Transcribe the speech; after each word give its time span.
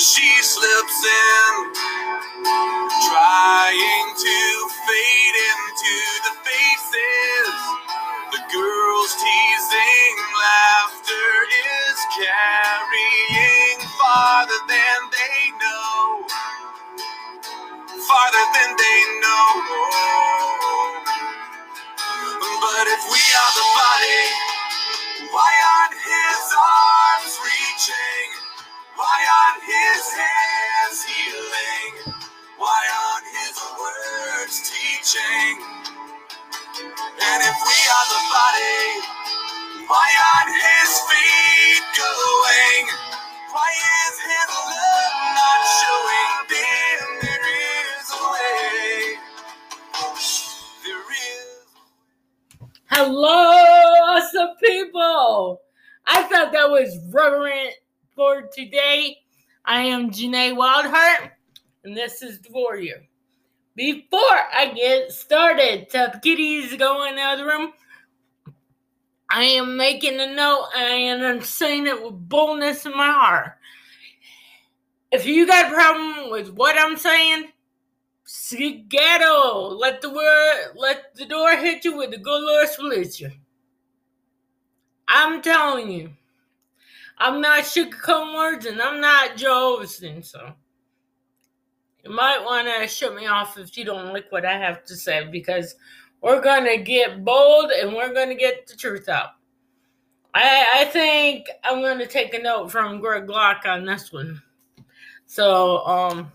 she 0.00 0.32
slips 0.42 1.04
in, 1.04 1.72
trying 3.08 4.08
to 4.16 4.38
fade 4.88 5.36
into 5.52 5.96
the 6.24 6.34
faces. 6.44 7.54
The 8.32 8.42
girls 8.52 9.12
teasing 9.16 10.16
laughter 10.40 11.32
is 11.52 11.98
carrying 12.18 13.80
farther 14.00 14.60
than 14.68 15.00
they 15.12 15.40
know, 15.60 16.26
farther 18.08 18.46
than 18.54 18.76
they 18.76 19.02
know. 19.22 19.48
But 22.44 22.86
if 22.88 23.02
we 23.12 23.20
are 23.20 23.52
the 23.56 23.66
body, 23.76 24.22
why 25.32 25.50
aren't 25.64 25.69
Why 29.10 29.26
aren't 29.26 29.64
his 29.66 30.02
hands 30.22 31.02
healing? 31.02 32.14
Why 32.58 32.80
aren't 32.94 33.26
his 33.42 33.58
words 33.74 34.70
teaching? 34.70 35.54
And 37.18 37.42
if 37.42 37.58
we 37.58 37.78
are 37.90 38.06
the 38.14 38.22
body, 38.30 38.86
why 39.90 40.06
aren't 40.30 40.54
his 40.54 40.90
feet 41.10 41.82
going? 41.98 42.86
Why 43.50 43.70
is 43.98 44.14
his 44.30 44.48
love 44.78 45.14
not 45.34 45.60
showing? 45.74 46.30
Then 46.54 46.98
there 47.26 47.46
is 47.50 48.06
a 48.14 48.22
way. 48.30 49.18
There 50.86 51.06
is. 51.18 51.66
Hello, 52.86 53.42
awesome 54.06 54.54
people. 54.62 55.62
I 56.06 56.22
thought 56.22 56.52
that 56.52 56.70
was 56.70 56.96
relevant 57.12 57.74
for 58.14 58.42
today. 58.42 59.18
I 59.64 59.82
am 59.82 60.10
Janae 60.10 60.54
Wildheart, 60.54 61.30
and 61.84 61.96
this 61.96 62.22
is 62.22 62.40
the 62.40 62.50
Warrior. 62.52 63.06
Before 63.76 64.20
I 64.20 64.72
get 64.74 65.12
started, 65.12 65.88
tell 65.88 66.10
the 66.10 66.18
kitties 66.18 66.70
to 66.70 66.76
go 66.76 67.06
in 67.06 67.16
the 67.16 67.44
room. 67.44 67.72
I 69.30 69.44
am 69.44 69.76
making 69.76 70.18
a 70.18 70.34
note 70.34 70.70
and 70.76 71.24
I'm 71.24 71.40
saying 71.40 71.86
it 71.86 72.02
with 72.02 72.28
boldness 72.28 72.84
in 72.84 72.92
my 72.92 73.12
heart. 73.12 73.52
If 75.12 75.24
you 75.24 75.46
got 75.46 75.70
a 75.70 75.74
problem 75.74 76.30
with 76.30 76.52
what 76.52 76.76
I'm 76.76 76.96
saying, 76.96 77.46
skedaddle. 78.24 79.78
Let 79.78 80.00
the 80.00 80.10
word, 80.10 80.72
let 80.76 81.14
the 81.14 81.26
door 81.26 81.56
hit 81.56 81.84
you 81.84 81.96
with 81.96 82.10
the 82.10 82.18
good 82.18 82.42
Lord 82.42 82.68
split 82.68 83.20
you. 83.20 83.30
I'm 85.08 85.42
telling 85.42 85.90
you, 85.90 86.10
I'm 87.20 87.42
not 87.42 87.64
sugarcoating 87.64 88.34
words 88.34 88.64
and 88.64 88.80
I'm 88.80 88.98
not 89.00 89.36
Joel 89.36 89.80
Osteen, 89.80 90.24
so 90.24 90.54
you 92.02 92.10
might 92.10 92.42
want 92.42 92.66
to 92.66 92.88
shut 92.88 93.14
me 93.14 93.26
off 93.26 93.58
if 93.58 93.76
you 93.76 93.84
don't 93.84 94.12
like 94.14 94.32
what 94.32 94.46
I 94.46 94.56
have 94.56 94.84
to 94.86 94.96
say 94.96 95.28
because 95.30 95.74
we're 96.22 96.40
gonna 96.40 96.78
get 96.78 97.22
bold 97.22 97.72
and 97.72 97.94
we're 97.94 98.14
gonna 98.14 98.34
get 98.34 98.66
the 98.66 98.74
truth 98.74 99.10
out. 99.10 99.30
I 100.32 100.80
I 100.80 100.84
think 100.86 101.46
I'm 101.62 101.82
gonna 101.82 102.06
take 102.06 102.32
a 102.32 102.42
note 102.42 102.72
from 102.72 103.00
Greg 103.00 103.28
Locke 103.28 103.66
on 103.66 103.84
this 103.84 104.10
one. 104.12 104.40
So 105.26 105.86
um 105.86 106.32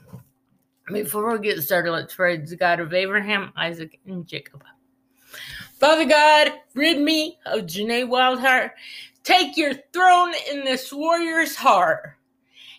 before 0.93 1.31
we 1.31 1.39
get 1.39 1.63
started, 1.63 1.91
let's 1.91 2.13
pray 2.13 2.37
to 2.37 2.45
the 2.45 2.55
God 2.55 2.79
of 2.79 2.93
Abraham, 2.93 3.51
Isaac, 3.55 3.99
and 4.05 4.27
Jacob. 4.27 4.63
Father 5.79 6.05
God, 6.05 6.53
rid 6.75 6.99
me 6.99 7.39
of 7.47 7.61
Janae 7.61 8.07
Wildheart. 8.07 8.69
Take 9.25 9.57
your 9.57 9.73
throne 9.91 10.33
in 10.51 10.63
this 10.63 10.93
warrior's 10.93 11.55
heart. 11.55 12.15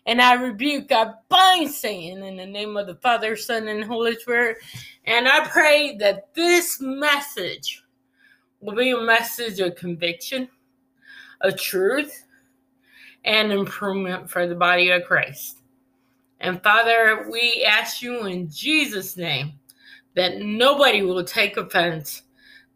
And 0.06 0.22
I 0.22 0.34
rebuke, 0.34 0.92
I 0.92 1.14
bind 1.28 1.72
Satan 1.72 2.22
in 2.22 2.36
the 2.36 2.46
name 2.46 2.76
of 2.76 2.86
the 2.86 2.94
Father, 2.94 3.34
Son, 3.34 3.66
and 3.66 3.82
Holy 3.82 4.14
Spirit. 4.14 4.58
And 5.04 5.26
I 5.26 5.44
pray 5.48 5.96
that 5.96 6.32
this 6.34 6.80
message 6.80 7.82
will 8.60 8.76
be 8.76 8.92
a 8.92 9.00
message 9.00 9.58
of 9.58 9.74
conviction, 9.74 10.48
of 11.40 11.60
truth, 11.60 12.24
and 13.24 13.50
improvement 13.50 14.30
for 14.30 14.46
the 14.46 14.54
body 14.54 14.90
of 14.90 15.02
Christ. 15.02 15.62
And 16.38 16.62
Father, 16.62 17.26
we 17.28 17.66
ask 17.68 18.00
you 18.02 18.26
in 18.26 18.48
Jesus' 18.48 19.16
name 19.16 19.54
that 20.14 20.38
nobody 20.38 21.02
will 21.02 21.24
take 21.24 21.56
offense, 21.56 22.22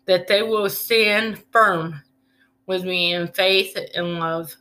that 0.06 0.26
they 0.26 0.42
will 0.42 0.69
stand 0.69 1.38
firm 1.52 2.02
with 2.70 2.84
me 2.84 3.14
in 3.14 3.26
faith 3.26 3.76
and 3.97 4.20
love 4.20 4.54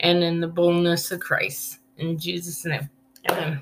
and 0.00 0.24
in 0.24 0.40
the 0.40 0.48
boldness 0.48 1.12
of 1.12 1.20
Christ. 1.20 1.78
In 1.96 2.18
Jesus' 2.18 2.64
name. 2.64 2.90
Amen. 3.30 3.60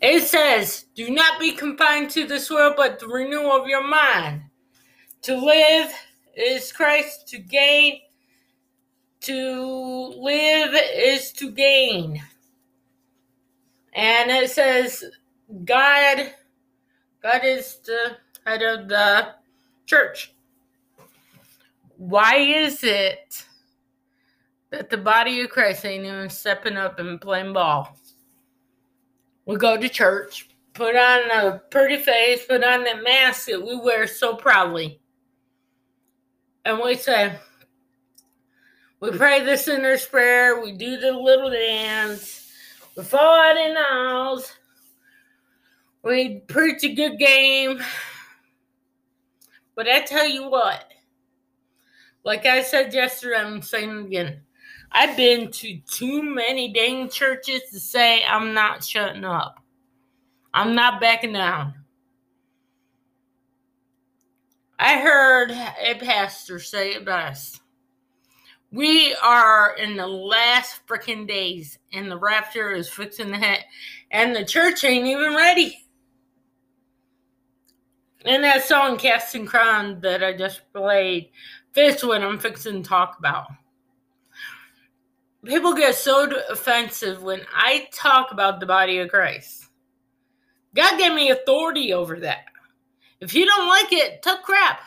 It 0.00 0.22
says, 0.22 0.86
Do 0.94 1.10
not 1.10 1.38
be 1.38 1.52
confined 1.52 2.08
to 2.12 2.26
this 2.26 2.50
world, 2.50 2.74
but 2.78 2.98
the 2.98 3.06
renewal 3.06 3.52
of 3.52 3.68
your 3.68 3.86
mind. 3.86 4.40
To 5.22 5.36
live 5.36 5.92
is 6.34 6.72
Christ, 6.72 7.28
to 7.28 7.38
gain, 7.38 8.00
to 9.20 10.14
live 10.16 10.74
is 10.94 11.32
to 11.32 11.50
gain. 11.50 12.22
And 13.92 14.30
it 14.30 14.50
says, 14.50 15.04
God, 15.66 16.32
God 17.22 17.44
is 17.44 17.76
the 17.84 18.16
head 18.46 18.62
of 18.62 18.88
the 18.88 19.34
church. 19.84 20.32
Why 22.00 22.36
is 22.36 22.82
it 22.82 23.44
that 24.70 24.88
the 24.88 24.96
body 24.96 25.42
of 25.42 25.50
Christ 25.50 25.84
ain't 25.84 26.06
even 26.06 26.30
stepping 26.30 26.78
up 26.78 26.98
and 26.98 27.20
playing 27.20 27.52
ball? 27.52 27.94
We 29.44 29.56
go 29.56 29.76
to 29.76 29.86
church, 29.86 30.48
put 30.72 30.96
on 30.96 31.30
a 31.30 31.58
pretty 31.58 31.98
face, 31.98 32.46
put 32.46 32.64
on 32.64 32.84
that 32.84 33.02
mask 33.02 33.48
that 33.48 33.62
we 33.62 33.78
wear 33.78 34.06
so 34.06 34.34
proudly. 34.34 34.98
And 36.64 36.80
we 36.82 36.94
say, 36.94 37.34
we 39.00 39.10
pray 39.10 39.44
the 39.44 39.58
sinner's 39.58 40.06
prayer, 40.06 40.62
we 40.62 40.72
do 40.72 40.96
the 40.96 41.12
little 41.12 41.50
dance, 41.50 42.50
we 42.96 43.04
fall 43.04 43.38
out 43.42 43.58
in 43.58 43.76
aisles, 43.76 44.50
we 46.02 46.38
preach 46.48 46.82
a 46.82 46.94
good 46.94 47.18
game. 47.18 47.82
But 49.74 49.86
I 49.86 50.00
tell 50.00 50.26
you 50.26 50.48
what, 50.48 50.89
like 52.24 52.46
I 52.46 52.62
said 52.62 52.92
yesterday, 52.92 53.36
I'm 53.36 53.62
saying 53.62 54.06
again. 54.06 54.40
I've 54.92 55.16
been 55.16 55.50
to 55.52 55.78
too 55.88 56.22
many 56.22 56.72
dang 56.72 57.08
churches 57.08 57.62
to 57.70 57.78
say 57.78 58.24
I'm 58.24 58.54
not 58.54 58.84
shutting 58.84 59.24
up. 59.24 59.60
I'm 60.52 60.74
not 60.74 61.00
backing 61.00 61.32
down. 61.32 61.74
I 64.78 64.98
heard 64.98 65.50
a 65.50 65.94
pastor 65.94 66.58
say 66.58 66.92
it 66.92 67.04
best. 67.04 67.60
We 68.72 69.14
are 69.22 69.76
in 69.76 69.96
the 69.96 70.06
last 70.06 70.86
freaking 70.86 71.26
days, 71.26 71.78
and 71.92 72.10
the 72.10 72.18
rapture 72.18 72.70
is 72.70 72.88
fixing 72.88 73.30
the 73.30 73.36
head, 73.36 73.64
and 74.10 74.34
the 74.34 74.44
church 74.44 74.84
ain't 74.84 75.06
even 75.06 75.34
ready. 75.34 75.76
And 78.24 78.44
that 78.44 78.64
song, 78.64 78.96
Casting 78.96 79.46
Crown, 79.46 80.00
that 80.02 80.22
I 80.22 80.36
just 80.36 80.60
played, 80.72 81.30
fits 81.72 82.04
what 82.04 82.22
I'm 82.22 82.38
fixing 82.38 82.82
to 82.82 82.88
talk 82.88 83.18
about. 83.18 83.46
People 85.44 85.74
get 85.74 85.94
so 85.94 86.30
offensive 86.50 87.22
when 87.22 87.40
I 87.54 87.88
talk 87.92 88.30
about 88.30 88.60
the 88.60 88.66
body 88.66 88.98
of 88.98 89.08
Christ. 89.08 89.66
God 90.74 90.98
gave 90.98 91.14
me 91.14 91.30
authority 91.30 91.92
over 91.92 92.20
that. 92.20 92.44
If 93.20 93.34
you 93.34 93.46
don't 93.46 93.68
like 93.68 93.92
it, 93.92 94.22
tough 94.22 94.42
crap. 94.42 94.80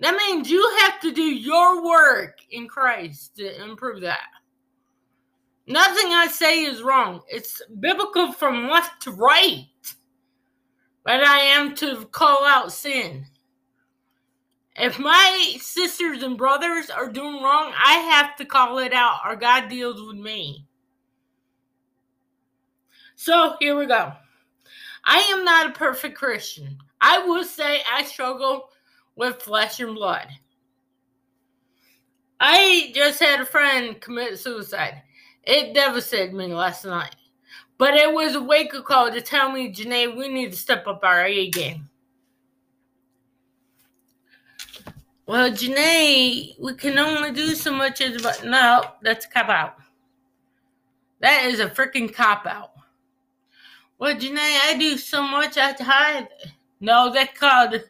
That 0.00 0.16
means 0.16 0.50
you 0.50 0.76
have 0.80 1.00
to 1.00 1.12
do 1.12 1.22
your 1.22 1.84
work 1.84 2.38
in 2.50 2.66
Christ 2.66 3.36
to 3.36 3.62
improve 3.62 4.00
that. 4.00 4.28
Nothing 5.66 6.12
I 6.12 6.26
say 6.26 6.64
is 6.64 6.82
wrong. 6.82 7.20
It's 7.28 7.62
biblical 7.78 8.32
from 8.32 8.68
left 8.68 9.02
to 9.02 9.12
right. 9.12 9.66
But 11.04 11.22
I 11.22 11.38
am 11.40 11.74
to 11.76 12.06
call 12.06 12.44
out 12.44 12.72
sin. 12.72 13.26
If 14.80 14.98
my 14.98 15.56
sisters 15.60 16.22
and 16.22 16.38
brothers 16.38 16.88
are 16.88 17.12
doing 17.12 17.42
wrong, 17.42 17.74
I 17.76 17.98
have 17.98 18.34
to 18.36 18.46
call 18.46 18.78
it 18.78 18.94
out, 18.94 19.18
or 19.26 19.36
God 19.36 19.68
deals 19.68 20.00
with 20.00 20.16
me. 20.16 20.64
So 23.14 23.56
here 23.60 23.78
we 23.78 23.84
go. 23.84 24.10
I 25.04 25.18
am 25.18 25.44
not 25.44 25.68
a 25.68 25.78
perfect 25.78 26.16
Christian. 26.16 26.78
I 26.98 27.18
will 27.18 27.44
say 27.44 27.82
I 27.92 28.04
struggle 28.04 28.70
with 29.16 29.42
flesh 29.42 29.80
and 29.80 29.94
blood. 29.94 30.28
I 32.40 32.90
just 32.94 33.20
had 33.20 33.40
a 33.40 33.44
friend 33.44 34.00
commit 34.00 34.38
suicide. 34.38 35.02
It 35.42 35.74
devastated 35.74 36.32
me 36.32 36.46
last 36.54 36.86
night. 36.86 37.16
But 37.76 37.92
it 37.92 38.10
was 38.10 38.34
a 38.34 38.42
wake 38.42 38.74
up 38.74 38.86
call 38.86 39.10
to 39.10 39.20
tell 39.20 39.52
me, 39.52 39.74
Janae, 39.74 40.16
we 40.16 40.28
need 40.28 40.52
to 40.52 40.56
step 40.56 40.86
up 40.86 41.00
our 41.02 41.26
A 41.26 41.50
game. 41.50 41.89
Well, 45.26 45.50
Janae, 45.50 46.58
we 46.58 46.74
can 46.74 46.98
only 46.98 47.30
do 47.30 47.54
so 47.54 47.72
much 47.72 48.00
as 48.00 48.20
but 48.20 48.44
no, 48.44 48.82
that's 49.02 49.26
a 49.26 49.28
cop 49.28 49.48
out. 49.48 49.76
That 51.20 51.44
is 51.44 51.60
a 51.60 51.68
freaking 51.70 52.12
cop 52.12 52.46
out. 52.46 52.72
Well, 53.98 54.14
Janae, 54.14 54.58
I 54.64 54.76
do 54.78 54.96
so 54.96 55.22
much 55.22 55.56
I 55.58 55.72
tithe. 55.72 56.26
No, 56.80 57.12
that's 57.12 57.38
called 57.38 57.80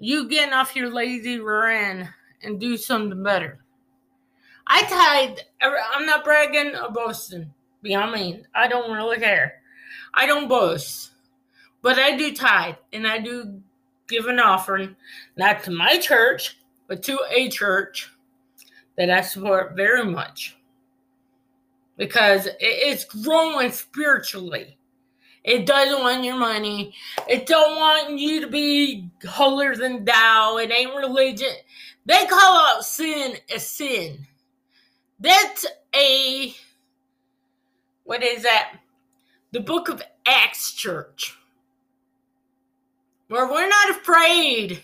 you 0.00 0.28
getting 0.28 0.52
off 0.52 0.76
your 0.76 0.92
lazy 0.92 1.40
rear 1.40 2.08
and 2.42 2.60
do 2.60 2.76
something 2.76 3.22
better. 3.22 3.60
I 4.66 4.82
tithe. 4.82 5.38
I'm 5.62 6.04
not 6.04 6.24
bragging 6.24 6.76
or 6.76 6.90
boasting. 6.90 7.52
Be 7.82 7.96
I 7.96 8.12
mean, 8.12 8.46
I 8.54 8.68
don't 8.68 8.92
really 8.92 9.18
care. 9.18 9.62
I 10.12 10.26
don't 10.26 10.48
boast, 10.48 11.12
but 11.80 11.98
I 11.98 12.16
do 12.16 12.34
tithe 12.34 12.74
and 12.92 13.06
I 13.06 13.18
do 13.18 13.62
give 14.08 14.26
an 14.26 14.40
offering, 14.40 14.96
not 15.36 15.62
to 15.64 15.70
my 15.70 15.98
church, 15.98 16.58
but 16.86 17.02
to 17.04 17.18
a 17.30 17.48
church 17.48 18.10
that 18.96 19.10
I 19.10 19.20
support 19.20 19.76
very 19.76 20.04
much 20.04 20.56
because 21.96 22.48
it's 22.60 23.04
growing 23.04 23.70
spiritually. 23.70 24.78
It 25.44 25.66
doesn't 25.66 26.00
want 26.00 26.24
your 26.24 26.36
money. 26.36 26.94
It 27.28 27.46
don't 27.46 27.76
want 27.76 28.18
you 28.18 28.40
to 28.40 28.48
be 28.48 29.10
holier 29.26 29.74
than 29.74 30.04
thou. 30.04 30.58
It 30.58 30.70
ain't 30.70 30.94
religion. 30.94 31.52
They 32.06 32.26
call 32.26 32.76
out 32.76 32.84
sin 32.84 33.36
a 33.54 33.58
sin. 33.58 34.26
That's 35.20 35.66
a 35.94 36.54
what 38.04 38.22
is 38.22 38.42
that? 38.42 38.78
The 39.52 39.60
book 39.60 39.88
of 39.88 40.02
Acts 40.26 40.72
church. 40.72 41.36
Where 43.28 43.46
we're 43.46 43.68
not 43.68 43.90
afraid 43.90 44.80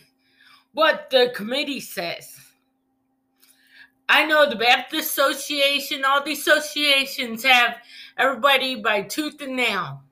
what 0.73 1.09
the 1.11 1.33
committee 1.35 1.81
says. 1.81 2.39
I 4.09 4.27
know 4.27 4.49
the 4.49 4.57
Baptist 4.57 5.13
Association, 5.13 6.05
all 6.05 6.23
the 6.23 6.33
associations 6.33 7.43
have 7.45 7.77
everybody 8.19 8.77
by 8.77 9.03
tooth 9.03 9.41
and 9.41 9.57
nail. 9.57 10.03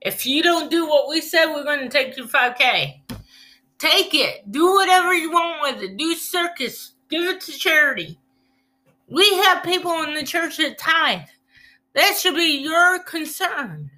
If 0.00 0.26
you 0.26 0.42
don't 0.42 0.70
do 0.70 0.88
what 0.88 1.08
we 1.08 1.20
said, 1.20 1.46
we're 1.46 1.64
going 1.64 1.80
to 1.80 1.88
take 1.88 2.16
you 2.16 2.24
5K. 2.24 3.00
Take 3.78 4.14
it. 4.14 4.50
Do 4.50 4.72
whatever 4.74 5.14
you 5.14 5.30
want 5.30 5.62
with 5.62 5.82
it. 5.82 5.96
Do 5.96 6.14
circus. 6.14 6.92
Give 7.08 7.24
it 7.24 7.40
to 7.42 7.52
charity. 7.52 8.18
We 9.08 9.34
have 9.44 9.62
people 9.62 9.92
in 10.02 10.14
the 10.14 10.24
church 10.24 10.56
that 10.56 10.78
tithe. 10.78 11.28
That 11.94 12.16
should 12.18 12.34
be 12.34 12.58
your 12.62 12.98
concern. 13.04 13.90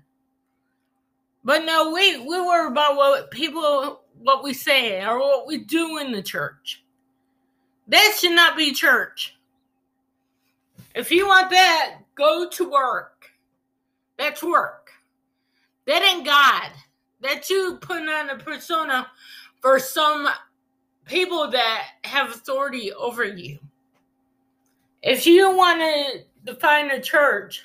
But 1.47 1.65
no, 1.65 1.93
we, 1.93 2.19
we 2.19 2.41
worry 2.41 2.67
about 2.67 2.97
what 2.97 3.31
people, 3.31 4.01
what 4.19 4.43
we 4.43 4.53
say 4.53 5.01
or 5.05 5.21
what 5.21 5.47
we 5.47 5.59
do 5.59 5.99
in 5.99 6.11
the 6.11 6.21
church. 6.21 6.83
That 7.87 8.17
should 8.19 8.33
not 8.35 8.57
be 8.57 8.73
church. 8.73 9.37
If 10.97 11.13
you 11.13 11.29
want 11.29 11.51
that, 11.51 11.99
go 12.17 12.49
to 12.51 12.69
work. 12.69 13.31
That's 14.19 14.43
work. 14.43 14.91
That 15.87 16.03
ain't 16.03 16.27
God. 16.27 16.73
That 17.21 17.49
you 17.49 17.79
putting 17.81 18.09
on 18.09 18.31
a 18.31 18.39
persona 18.39 19.07
for 19.61 19.79
some 19.79 20.29
people 21.05 21.49
that 21.53 21.91
have 22.03 22.31
authority 22.31 22.93
over 22.93 23.23
you. 23.23 23.61
If 25.01 25.29
you 25.29 25.57
want 25.57 25.79
to 25.79 26.53
define 26.53 26.91
a 26.91 27.01
church, 27.01 27.63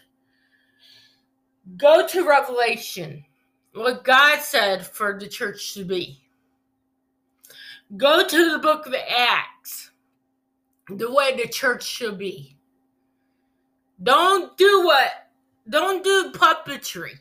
go 1.77 2.05
to 2.05 2.27
Revelation, 2.29 3.25
what 3.73 4.03
God 4.03 4.41
said 4.41 4.85
for 4.85 5.17
the 5.17 5.27
church 5.27 5.73
to 5.73 5.85
be. 5.85 6.19
Go 7.97 8.25
to 8.27 8.51
the 8.51 8.59
book 8.59 8.85
of 8.85 8.93
Acts, 8.93 9.91
the 10.89 11.11
way 11.11 11.35
the 11.35 11.47
church 11.47 11.83
should 11.83 12.17
be. 12.17 12.55
Don't 14.01 14.57
do 14.57 14.85
what, 14.85 15.11
don't 15.69 16.03
do 16.03 16.31
puppetry. 16.33 17.11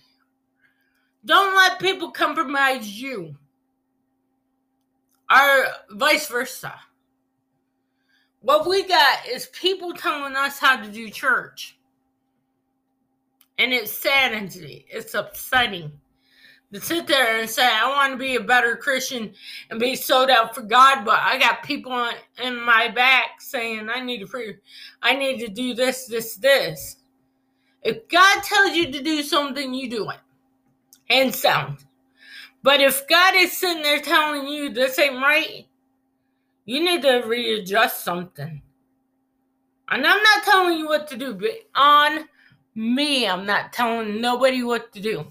Don't 1.24 1.54
let 1.54 1.78
people 1.78 2.10
compromise 2.10 3.00
you. 3.00 3.36
Or 5.30 5.66
vice 5.90 6.26
versa. 6.28 6.74
What 8.40 8.66
we 8.66 8.84
got 8.84 9.28
is 9.28 9.46
people 9.52 9.92
telling 9.92 10.34
us 10.34 10.58
how 10.58 10.82
to 10.82 10.90
do 10.90 11.10
church. 11.10 11.76
And 13.58 13.72
it 13.72 13.88
saddens 13.88 14.56
me. 14.56 14.86
It's 14.88 15.12
upsetting 15.12 15.92
to 16.72 16.80
sit 16.80 17.06
there 17.06 17.40
and 17.40 17.50
say, 17.50 17.66
I 17.66 17.88
want 17.88 18.12
to 18.12 18.18
be 18.18 18.36
a 18.36 18.40
better 18.40 18.76
Christian 18.76 19.32
and 19.70 19.80
be 19.80 19.96
sold 19.96 20.30
out 20.30 20.54
for 20.54 20.62
God, 20.62 21.04
but 21.04 21.18
I 21.20 21.38
got 21.38 21.64
people 21.64 22.08
in 22.42 22.60
my 22.60 22.88
back 22.88 23.40
saying 23.40 23.88
I 23.88 24.00
need 24.00 24.20
to 24.20 24.26
pray, 24.26 24.56
I 25.02 25.14
need 25.14 25.40
to 25.40 25.48
do 25.48 25.74
this, 25.74 26.06
this, 26.06 26.36
this. 26.36 26.96
If 27.82 28.08
God 28.08 28.42
tells 28.42 28.76
you 28.76 28.92
to 28.92 29.02
do 29.02 29.22
something, 29.22 29.74
you 29.74 29.90
do 29.90 30.10
it 30.10 30.18
and 31.08 31.34
sound. 31.34 31.78
But 32.62 32.80
if 32.80 33.08
God 33.08 33.34
is 33.36 33.56
sitting 33.56 33.82
there 33.82 34.00
telling 34.00 34.46
you 34.46 34.70
this 34.70 34.98
ain't 34.98 35.16
right, 35.16 35.66
you 36.66 36.84
need 36.84 37.02
to 37.02 37.22
readjust 37.26 38.04
something. 38.04 38.62
And 39.88 40.06
I'm 40.06 40.22
not 40.22 40.44
telling 40.44 40.78
you 40.78 40.86
what 40.86 41.08
to 41.08 41.16
do, 41.16 41.34
but 41.34 41.50
on 41.74 42.28
me, 42.76 43.26
I'm 43.26 43.44
not 43.44 43.72
telling 43.72 44.20
nobody 44.20 44.62
what 44.62 44.92
to 44.92 45.00
do. 45.00 45.26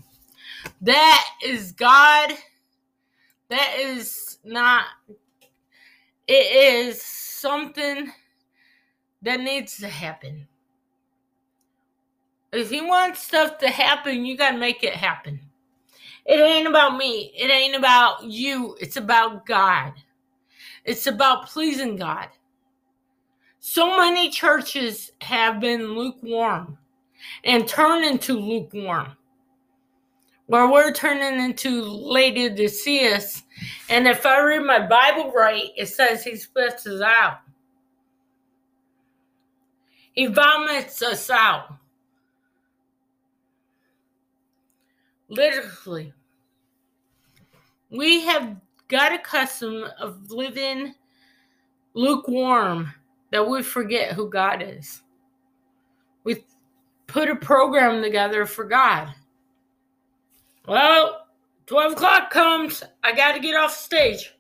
That 0.81 1.25
is 1.43 1.71
God. 1.73 2.31
That 3.49 3.75
is 3.79 4.37
not, 4.43 4.85
it 6.27 6.33
is 6.33 7.01
something 7.01 8.11
that 9.23 9.39
needs 9.39 9.77
to 9.77 9.89
happen. 9.89 10.47
If 12.51 12.71
you 12.71 12.87
want 12.87 13.17
stuff 13.17 13.57
to 13.59 13.69
happen, 13.69 14.25
you 14.25 14.37
got 14.37 14.51
to 14.51 14.57
make 14.57 14.83
it 14.83 14.93
happen. 14.93 15.39
It 16.25 16.39
ain't 16.39 16.67
about 16.67 16.97
me. 16.97 17.31
It 17.35 17.49
ain't 17.49 17.75
about 17.75 18.23
you. 18.23 18.75
It's 18.79 18.97
about 18.97 19.45
God. 19.45 19.93
It's 20.85 21.07
about 21.07 21.47
pleasing 21.47 21.95
God. 21.95 22.27
So 23.59 23.97
many 23.97 24.29
churches 24.29 25.11
have 25.21 25.59
been 25.59 25.95
lukewarm 25.95 26.77
and 27.43 27.67
turned 27.67 28.05
into 28.05 28.33
lukewarm. 28.33 29.15
Where 30.49 30.67
we're 30.67 30.91
turning 30.91 31.39
into 31.45 31.83
Laodiceus. 31.83 33.43
And 33.87 34.07
if 34.07 34.25
I 34.25 34.39
read 34.39 34.63
my 34.63 34.79
Bible 34.79 35.31
right, 35.31 35.69
it 35.77 35.85
says 35.85 36.23
he 36.23 36.35
spits 36.35 36.87
us 36.87 37.01
out. 37.01 37.41
He 40.13 40.25
vomits 40.25 41.03
us 41.03 41.29
out. 41.29 41.75
Literally. 45.27 46.13
We 47.91 48.21
have 48.21 48.55
got 48.87 49.13
a 49.13 49.19
custom 49.19 49.85
of 49.99 50.31
living 50.31 50.95
lukewarm 51.93 52.91
that 53.31 53.47
we 53.47 53.61
forget 53.61 54.13
who 54.13 54.27
God 54.27 54.63
is. 54.63 55.03
We 56.23 56.43
put 57.05 57.29
a 57.29 57.35
program 57.35 58.01
together 58.01 58.47
for 58.47 58.65
God. 58.65 59.13
Well, 60.69 61.25
12 61.65 61.93
o'clock 61.93 62.29
comes. 62.29 62.83
I 63.03 63.15
got 63.15 63.31
to 63.31 63.39
get 63.39 63.55
off 63.55 63.75
stage. 63.75 64.31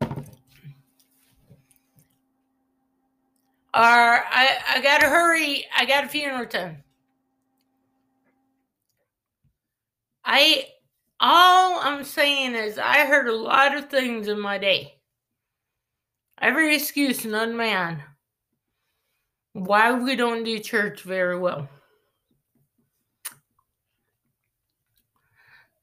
Or 0.00 0.12
I, 3.74 4.58
I 4.76 4.80
got 4.80 5.00
to 5.00 5.08
hurry. 5.08 5.64
I 5.76 5.86
got 5.86 6.04
a 6.04 6.08
funeral 6.08 6.46
time. 6.46 6.84
I 10.24 10.66
all 11.18 11.80
I'm 11.80 12.04
saying 12.04 12.54
is 12.54 12.78
I 12.78 13.06
heard 13.06 13.26
a 13.26 13.34
lot 13.34 13.76
of 13.76 13.90
things 13.90 14.28
in 14.28 14.38
my 14.38 14.56
day. 14.56 15.00
Every 16.40 16.76
excuse 16.76 17.24
known 17.24 17.56
man 17.56 18.04
why 19.52 19.90
we 19.90 20.14
don't 20.14 20.44
do 20.44 20.60
church 20.60 21.02
very 21.02 21.36
well. 21.36 21.68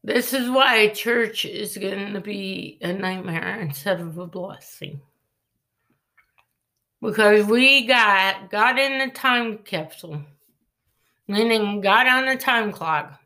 This 0.03 0.34
is 0.34 0.50
why 0.50 0.88
church 0.89 1.46
is 1.46 1.77
going 1.77 2.13
to 2.13 2.22
be 2.22 2.77
a 2.82 2.94
nightmare 2.94 3.60
instead 3.60 4.00
of 4.00 4.18
a 4.18 4.25
blessing. 4.25 5.01
Because 7.01 7.46
we 7.46 7.86
got 7.86 8.50
got 8.50 8.79
in 8.79 9.00
the 9.00 9.13
time 9.13 9.60
capsule, 9.60 10.22
meaning 11.27 11.82
got 11.82 12.08
on 12.08 12.25
the 12.25 12.36
time 12.36 12.72
clock 12.72 13.20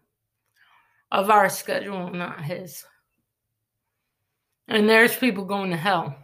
of 1.11 1.29
our 1.29 1.49
schedule, 1.49 2.09
not 2.11 2.43
his. 2.43 2.85
And 4.67 4.89
there's 4.89 5.15
people 5.15 5.45
going 5.45 5.71
to 5.71 5.77
hell. 5.77 6.15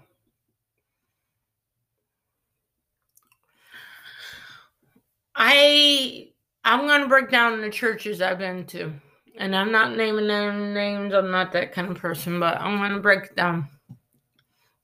I 5.35 6.31
I'm 6.65 6.85
gonna 6.85 7.07
break 7.07 7.31
down 7.31 7.61
the 7.61 7.69
churches 7.69 8.21
I've 8.21 8.39
been 8.39 8.65
to. 8.67 8.93
And 9.39 9.55
I'm 9.55 9.71
not 9.71 9.97
naming 9.97 10.27
their 10.27 10.53
names, 10.53 11.13
I'm 11.13 11.31
not 11.31 11.53
that 11.53 11.71
kind 11.71 11.89
of 11.89 11.97
person, 11.97 12.39
but 12.39 12.59
I'm 12.61 12.77
gonna 12.77 12.99
break 12.99 13.23
it 13.23 13.35
down. 13.35 13.67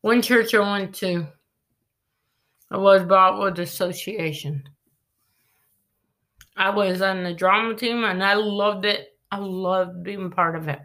One 0.02 0.22
church 0.22 0.56
I 0.56 0.60
went 0.60 0.96
to 0.96 1.28
I 2.72 2.78
was 2.78 3.04
Boltwood 3.04 3.60
Association. 3.60 4.68
I 6.58 6.70
was 6.70 7.02
on 7.02 7.24
the 7.24 7.34
drama 7.34 7.76
team 7.76 8.04
and 8.04 8.24
I 8.24 8.34
loved 8.34 8.86
it. 8.86 9.18
I 9.32 9.38
loved 9.38 10.04
being 10.04 10.32
part 10.32 10.56
of 10.56 10.68
it. 10.68 10.80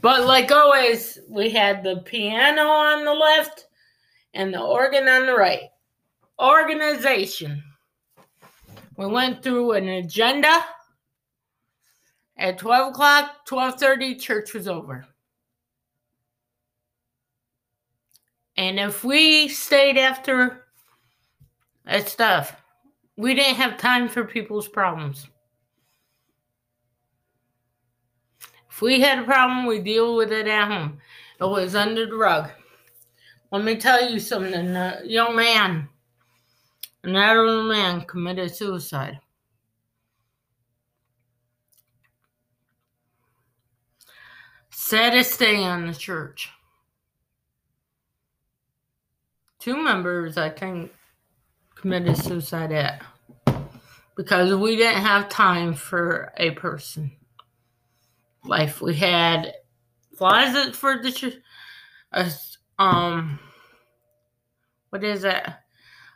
But 0.00 0.26
like 0.26 0.50
always, 0.50 1.18
we 1.28 1.50
had 1.50 1.82
the 1.82 2.02
piano 2.04 2.62
on 2.62 3.04
the 3.04 3.12
left 3.12 3.66
and 4.34 4.52
the 4.52 4.60
organ 4.60 5.08
on 5.08 5.26
the 5.26 5.34
right. 5.34 5.68
Organization. 6.40 7.62
We 8.96 9.06
went 9.06 9.42
through 9.42 9.72
an 9.72 9.88
agenda. 9.88 10.64
At 12.40 12.56
12 12.56 12.92
o'clock, 12.92 13.46
12.30, 13.46 14.18
church 14.18 14.54
was 14.54 14.66
over. 14.66 15.04
And 18.56 18.80
if 18.80 19.04
we 19.04 19.48
stayed 19.48 19.98
after 19.98 20.64
that 21.84 22.08
stuff, 22.08 22.56
we 23.18 23.34
didn't 23.34 23.56
have 23.56 23.76
time 23.76 24.08
for 24.08 24.24
people's 24.24 24.68
problems. 24.68 25.28
If 28.70 28.80
we 28.80 29.00
had 29.00 29.18
a 29.18 29.24
problem, 29.24 29.66
we 29.66 29.80
deal 29.80 30.16
with 30.16 30.32
it 30.32 30.46
at 30.46 30.68
home. 30.68 30.98
It 31.40 31.44
was 31.44 31.74
under 31.74 32.06
the 32.06 32.16
rug. 32.16 32.48
Let 33.52 33.64
me 33.64 33.76
tell 33.76 34.10
you 34.10 34.18
something. 34.18 34.54
A 34.54 35.02
young 35.04 35.36
man, 35.36 35.90
an 37.04 37.16
elderly 37.16 37.68
man, 37.68 38.00
committed 38.06 38.54
suicide. 38.54 39.20
Saddest 44.90 45.38
day 45.38 45.62
on 45.62 45.86
the 45.86 45.94
church 45.94 46.50
two 49.60 49.80
members, 49.80 50.36
I 50.36 50.50
think, 50.50 50.90
committed 51.76 52.16
suicide 52.16 52.72
at 52.72 53.00
because 54.16 54.52
we 54.52 54.74
didn't 54.74 55.02
have 55.02 55.28
time 55.28 55.74
for 55.74 56.32
a 56.38 56.50
person. 56.50 57.12
Life 58.44 58.82
we 58.82 58.96
had 58.96 59.52
closet 60.18 60.74
for 60.74 61.00
the 61.00 61.40
a, 62.10 62.28
um 62.80 63.38
what 64.88 65.04
is 65.04 65.22
it? 65.22 65.46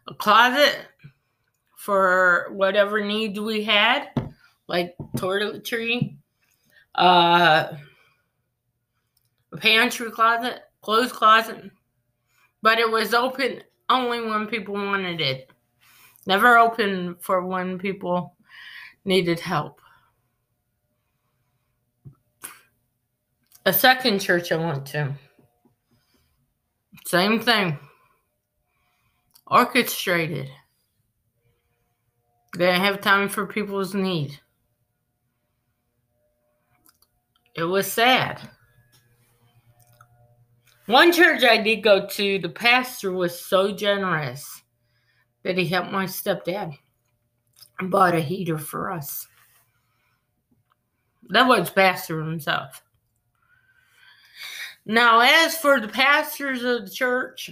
A 0.09 0.15
closet 0.15 0.85
for 1.77 2.49
whatever 2.51 3.05
needs 3.05 3.39
we 3.39 3.63
had, 3.63 4.09
like 4.67 4.97
toiletry, 5.17 6.17
uh, 6.97 7.69
pantry 9.61 10.11
closet, 10.11 10.61
clothes 10.83 11.13
closet, 11.13 11.71
but 12.63 12.79
it 12.79 12.91
was 12.91 13.15
open 13.15 13.63
only 13.89 14.21
when 14.21 14.47
people 14.47 14.75
wanted 14.75 15.21
it. 15.21 15.51
Never 16.27 16.57
open 16.57 17.17
for 17.21 17.47
when 17.47 17.79
people 17.79 18.37
needed 19.05 19.41
help. 19.41 19.81
A 23.67 23.73
second 23.73 24.21
church 24.21 24.53
I 24.53 24.57
went 24.57 24.87
to, 24.87 25.15
same 27.07 27.41
thing. 27.41 27.79
Orchestrated. 29.47 30.51
They 32.57 32.67
didn't 32.67 32.83
have 32.83 33.01
time 33.01 33.29
for 33.29 33.47
people's 33.47 33.95
need. 33.95 34.39
It 37.55 37.65
was 37.65 37.91
sad. 37.91 38.41
One 40.87 41.13
church 41.13 41.43
I 41.45 41.57
did 41.57 41.83
go 41.83 42.07
to, 42.07 42.39
the 42.39 42.49
pastor 42.51 43.11
was 43.11 43.41
so 43.41 43.73
generous 43.73 44.63
that 45.43 45.57
he 45.57 45.67
helped 45.67 45.91
my 45.91 46.05
stepdad 46.05 46.77
and 47.79 47.91
bought 47.91 48.15
a 48.15 48.21
heater 48.21 48.59
for 48.59 48.91
us. 48.91 49.27
That 51.31 51.49
was 51.49 51.71
pastor 51.71 52.23
himself. 52.23 52.83
Now, 54.85 55.21
as 55.21 55.57
for 55.57 55.81
the 55.81 55.89
pastors 55.89 56.63
of 56.63 56.85
the 56.85 56.91
church, 56.91 57.51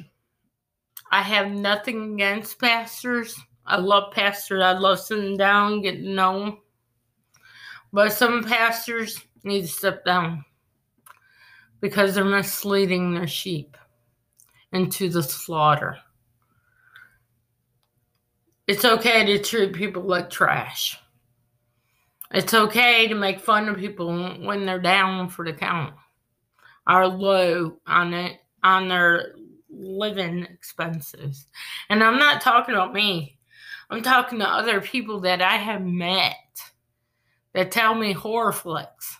I 1.11 1.23
have 1.23 1.51
nothing 1.51 2.15
against 2.15 2.61
pastors. 2.61 3.35
I 3.65 3.79
love 3.79 4.13
pastors. 4.13 4.63
I 4.63 4.73
love 4.73 5.01
sitting 5.01 5.39
down, 5.39 5.81
getting 5.81 6.05
to 6.05 6.11
know 6.11 6.39
them. 6.39 6.59
But 7.95 8.13
some 8.13 8.45
pastors 8.45 9.25
need 9.43 9.63
to 9.63 9.69
step 9.69 10.05
down 10.05 10.45
because 11.83 12.15
they're 12.15 12.25
misleading 12.25 13.13
their 13.13 13.27
sheep 13.27 13.77
into 14.73 15.11
the 15.11 15.23
slaughter. 15.23 15.99
It's 18.67 18.85
okay 18.85 19.27
to 19.27 19.43
treat 19.43 19.75
people 19.75 20.03
like 20.03 20.31
trash. 20.31 20.99
It's 22.31 22.55
okay 22.55 23.09
to 23.09 23.15
make 23.15 23.41
fun 23.41 23.69
of 23.69 23.77
people 23.77 24.17
when 24.41 24.65
they're 24.65 24.81
down 24.81 25.29
for 25.29 25.45
the 25.45 25.53
count 25.53 25.95
or 26.89 27.07
low 27.07 27.79
on 27.87 28.15
it 28.15 28.39
on 28.63 28.89
their 28.89 29.35
living 29.69 30.45
expenses. 30.45 31.47
And 31.91 32.03
I'm 32.03 32.19
not 32.19 32.41
talking 32.41 32.75
about 32.75 32.95
me. 32.95 33.39
I'm 33.91 34.03
talking 34.03 34.39
to 34.39 34.49
other 34.49 34.81
people 34.81 35.21
that 35.23 35.43
I 35.43 35.57
have 35.57 35.83
met 35.83 36.37
that 37.53 37.73
tell 37.73 37.95
me 37.95 38.13
horror 38.13 38.53
flicks 38.53 39.19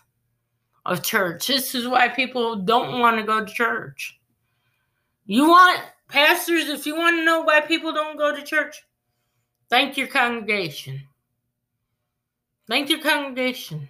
of 0.85 1.03
church. 1.03 1.47
This 1.47 1.75
is 1.75 1.87
why 1.87 2.07
people 2.09 2.57
don't 2.57 2.99
want 2.99 3.17
to 3.17 3.23
go 3.23 3.43
to 3.43 3.51
church. 3.51 4.19
You 5.25 5.47
want 5.47 5.81
pastors, 6.09 6.69
if 6.69 6.85
you 6.85 6.95
want 6.95 7.17
to 7.17 7.25
know 7.25 7.41
why 7.41 7.61
people 7.61 7.93
don't 7.93 8.17
go 8.17 8.35
to 8.35 8.43
church, 8.43 8.83
thank 9.69 9.97
your 9.97 10.07
congregation. 10.07 11.01
Thank 12.67 12.89
your 12.89 12.99
congregation. 12.99 13.89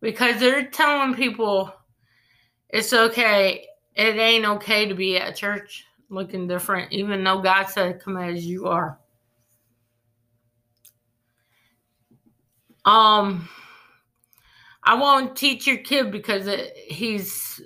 Because 0.00 0.40
they're 0.40 0.66
telling 0.66 1.14
people 1.14 1.72
it's 2.68 2.92
okay, 2.92 3.66
it 3.94 4.16
ain't 4.16 4.46
okay 4.46 4.88
to 4.88 4.94
be 4.94 5.16
at 5.18 5.36
church 5.36 5.84
looking 6.08 6.48
different, 6.48 6.92
even 6.92 7.22
though 7.22 7.40
God 7.40 7.66
said, 7.66 8.00
Come 8.00 8.16
as 8.16 8.44
you 8.44 8.66
are. 8.66 8.98
Um, 12.84 13.48
I 14.84 14.94
won't 14.94 15.36
teach 15.36 15.66
your 15.66 15.78
kid 15.78 16.10
because 16.10 16.46
it, 16.46 16.76
he's 16.76 17.60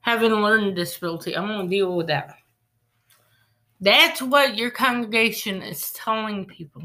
having 0.00 0.32
a 0.32 0.36
learning 0.36 0.74
disability. 0.74 1.36
I'm 1.36 1.46
going 1.46 1.68
to 1.68 1.76
deal 1.76 1.96
with 1.96 2.08
that. 2.08 2.36
That's 3.80 4.20
what 4.20 4.56
your 4.56 4.70
congregation 4.70 5.62
is 5.62 5.92
telling 5.92 6.44
people. 6.46 6.82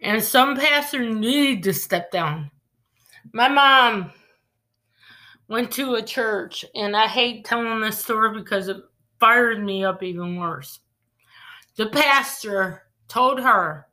And 0.00 0.22
some 0.22 0.56
pastors 0.56 1.14
need 1.14 1.62
to 1.64 1.72
step 1.72 2.10
down. 2.10 2.50
My 3.32 3.48
mom 3.48 4.12
went 5.48 5.70
to 5.72 5.94
a 5.94 6.02
church, 6.02 6.64
and 6.74 6.96
I 6.96 7.06
hate 7.06 7.44
telling 7.44 7.80
this 7.80 7.98
story 7.98 8.38
because 8.38 8.68
it 8.68 8.78
fired 9.20 9.62
me 9.62 9.84
up 9.84 10.02
even 10.02 10.36
worse. 10.36 10.80
The 11.76 11.86
pastor 11.86 12.82
told 13.08 13.40
her 13.40 13.86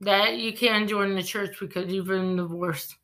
that 0.00 0.36
you 0.36 0.52
can't 0.52 0.88
join 0.88 1.14
the 1.14 1.22
church 1.22 1.56
because 1.58 1.92
you've 1.92 2.06
been 2.06 2.36
divorced. 2.36 2.96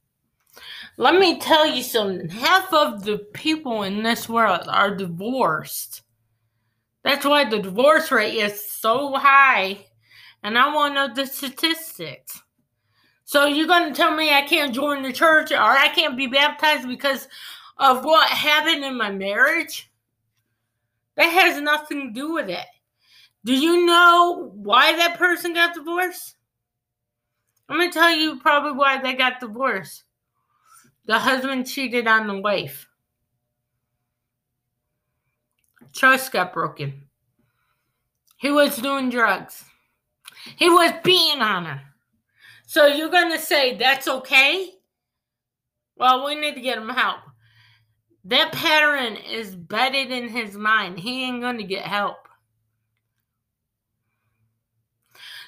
Let 0.96 1.14
me 1.18 1.38
tell 1.38 1.66
you 1.66 1.82
something. 1.82 2.28
Half 2.28 2.72
of 2.72 3.04
the 3.04 3.18
people 3.18 3.82
in 3.82 4.02
this 4.02 4.28
world 4.28 4.66
are 4.68 4.94
divorced. 4.94 6.02
That's 7.02 7.24
why 7.24 7.48
the 7.48 7.58
divorce 7.58 8.10
rate 8.10 8.36
is 8.36 8.64
so 8.70 9.14
high. 9.14 9.86
And 10.42 10.58
I 10.58 10.74
want 10.74 10.94
to 10.94 11.08
know 11.08 11.14
the 11.14 11.26
statistics. 11.26 12.42
So 13.24 13.46
you're 13.46 13.66
going 13.66 13.92
to 13.92 13.96
tell 13.96 14.14
me 14.14 14.30
I 14.32 14.42
can't 14.42 14.74
join 14.74 15.02
the 15.02 15.12
church 15.12 15.50
or 15.50 15.58
I 15.58 15.88
can't 15.88 16.16
be 16.16 16.26
baptized 16.26 16.86
because 16.86 17.28
of 17.78 18.04
what 18.04 18.28
happened 18.28 18.84
in 18.84 18.96
my 18.96 19.10
marriage? 19.10 19.90
That 21.16 21.30
has 21.30 21.60
nothing 21.60 22.08
to 22.08 22.12
do 22.12 22.34
with 22.34 22.48
it. 22.48 22.66
Do 23.44 23.54
you 23.54 23.86
know 23.86 24.52
why 24.54 24.96
that 24.96 25.18
person 25.18 25.54
got 25.54 25.74
divorced? 25.74 26.36
I'm 27.68 27.78
going 27.78 27.90
to 27.90 27.98
tell 27.98 28.10
you 28.10 28.38
probably 28.40 28.72
why 28.72 29.00
they 29.00 29.14
got 29.14 29.40
divorced. 29.40 30.04
The 31.06 31.18
husband 31.18 31.66
cheated 31.66 32.06
on 32.06 32.26
the 32.26 32.40
wife. 32.40 32.88
Trust 35.92 36.32
got 36.32 36.52
broken. 36.52 37.04
He 38.38 38.50
was 38.50 38.76
doing 38.76 39.10
drugs. 39.10 39.64
He 40.56 40.68
was 40.68 40.92
beating 41.02 41.40
on 41.40 41.64
her. 41.66 41.80
So 42.66 42.86
you're 42.86 43.10
going 43.10 43.30
to 43.30 43.38
say 43.38 43.76
that's 43.76 44.08
okay? 44.08 44.70
Well, 45.96 46.24
we 46.24 46.34
need 46.34 46.54
to 46.54 46.60
get 46.60 46.78
him 46.78 46.88
help. 46.88 47.20
That 48.24 48.52
pattern 48.52 49.16
is 49.16 49.54
bedded 49.54 50.10
in 50.10 50.28
his 50.28 50.56
mind. 50.56 50.98
He 50.98 51.24
ain't 51.24 51.42
going 51.42 51.58
to 51.58 51.64
get 51.64 51.84
help. 51.84 52.26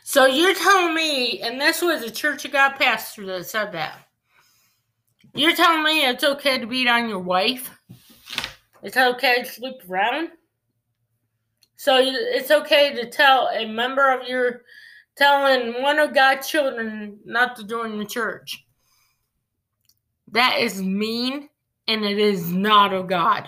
So 0.04 0.26
you're 0.26 0.54
telling 0.54 0.94
me, 0.94 1.40
and 1.40 1.60
this 1.60 1.82
was 1.82 2.02
a 2.02 2.10
Church 2.10 2.44
of 2.44 2.52
God 2.52 2.76
pastor 2.76 3.26
that 3.26 3.46
said 3.46 3.72
that. 3.72 4.05
You're 5.36 5.54
telling 5.54 5.84
me 5.84 6.06
it's 6.06 6.24
okay 6.24 6.58
to 6.58 6.66
beat 6.66 6.88
on 6.88 7.10
your 7.10 7.18
wife? 7.18 7.70
It's 8.82 8.96
okay 8.96 9.42
to 9.42 9.44
sleep 9.44 9.82
around? 9.86 10.30
So 11.76 11.98
it's 12.00 12.50
okay 12.50 12.94
to 12.94 13.10
tell 13.10 13.48
a 13.48 13.66
member 13.66 14.10
of 14.10 14.26
your 14.26 14.62
telling 15.14 15.82
one 15.82 15.98
of 15.98 16.14
God's 16.14 16.48
children 16.48 17.18
not 17.26 17.54
to 17.56 17.66
join 17.66 17.98
the 17.98 18.06
church. 18.06 18.64
That 20.32 20.58
is 20.58 20.80
mean 20.80 21.50
and 21.86 22.02
it 22.02 22.18
is 22.18 22.50
not 22.50 22.94
of 22.94 23.06
God. 23.06 23.46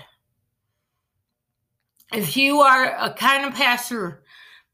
If 2.13 2.37
you 2.37 2.61
are 2.61 2.97
a 2.99 3.15
kind 3.15 3.47
of 3.47 3.55
pastor 3.55 4.25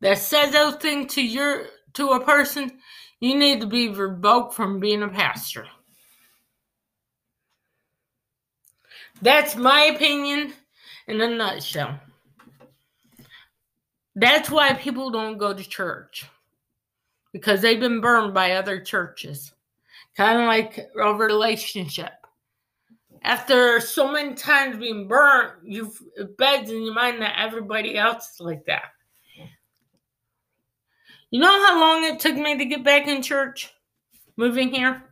that 0.01 0.19
says 0.19 0.51
those 0.51 0.77
things 0.77 1.15
to 1.15 1.23
your 1.23 1.67
to 1.93 2.11
a 2.11 2.25
person, 2.25 2.73
you 3.21 3.37
need 3.37 3.61
to 3.61 3.69
be 3.69 3.89
revoked 3.89 4.55
from 4.55 4.81
being 4.81 5.05
a 5.05 5.09
pastor. 5.09 5.67
That's 9.25 9.57
my 9.57 9.85
opinion 9.85 10.53
in 11.09 11.19
a 11.19 11.35
nutshell. 11.35 11.99
That's 14.15 14.51
why 14.51 14.75
people 14.75 15.11
don't 15.11 15.39
go 15.39 15.55
to 15.55 15.65
church 15.67 16.27
because 17.33 17.63
they've 17.63 17.81
been 17.81 18.03
burned 18.03 18.35
by 18.35 18.53
other 18.53 18.79
churches. 18.81 19.51
Kind 20.15 20.43
of 20.43 20.47
like 20.47 20.79
a 21.03 21.15
relationship. 21.15 22.13
After 23.23 23.81
so 23.81 24.13
many 24.13 24.35
times 24.35 24.77
being 24.77 25.09
burnt, 25.09 25.53
you've 25.65 25.99
begs 26.37 26.71
in 26.71 26.83
your 26.85 26.93
mind 26.93 27.23
that 27.23 27.41
everybody 27.41 27.97
else 27.97 28.35
is 28.35 28.41
like 28.41 28.67
that. 28.67 28.93
You 31.31 31.41
know 31.41 31.67
how 31.67 31.81
long 31.81 32.05
it 32.05 32.21
took 32.21 32.37
me 32.37 32.59
to 32.59 32.65
get 32.67 32.85
back 32.85 33.09
in 33.09 33.23
church? 33.23 33.73
Moving 34.37 34.69
here? 34.69 35.03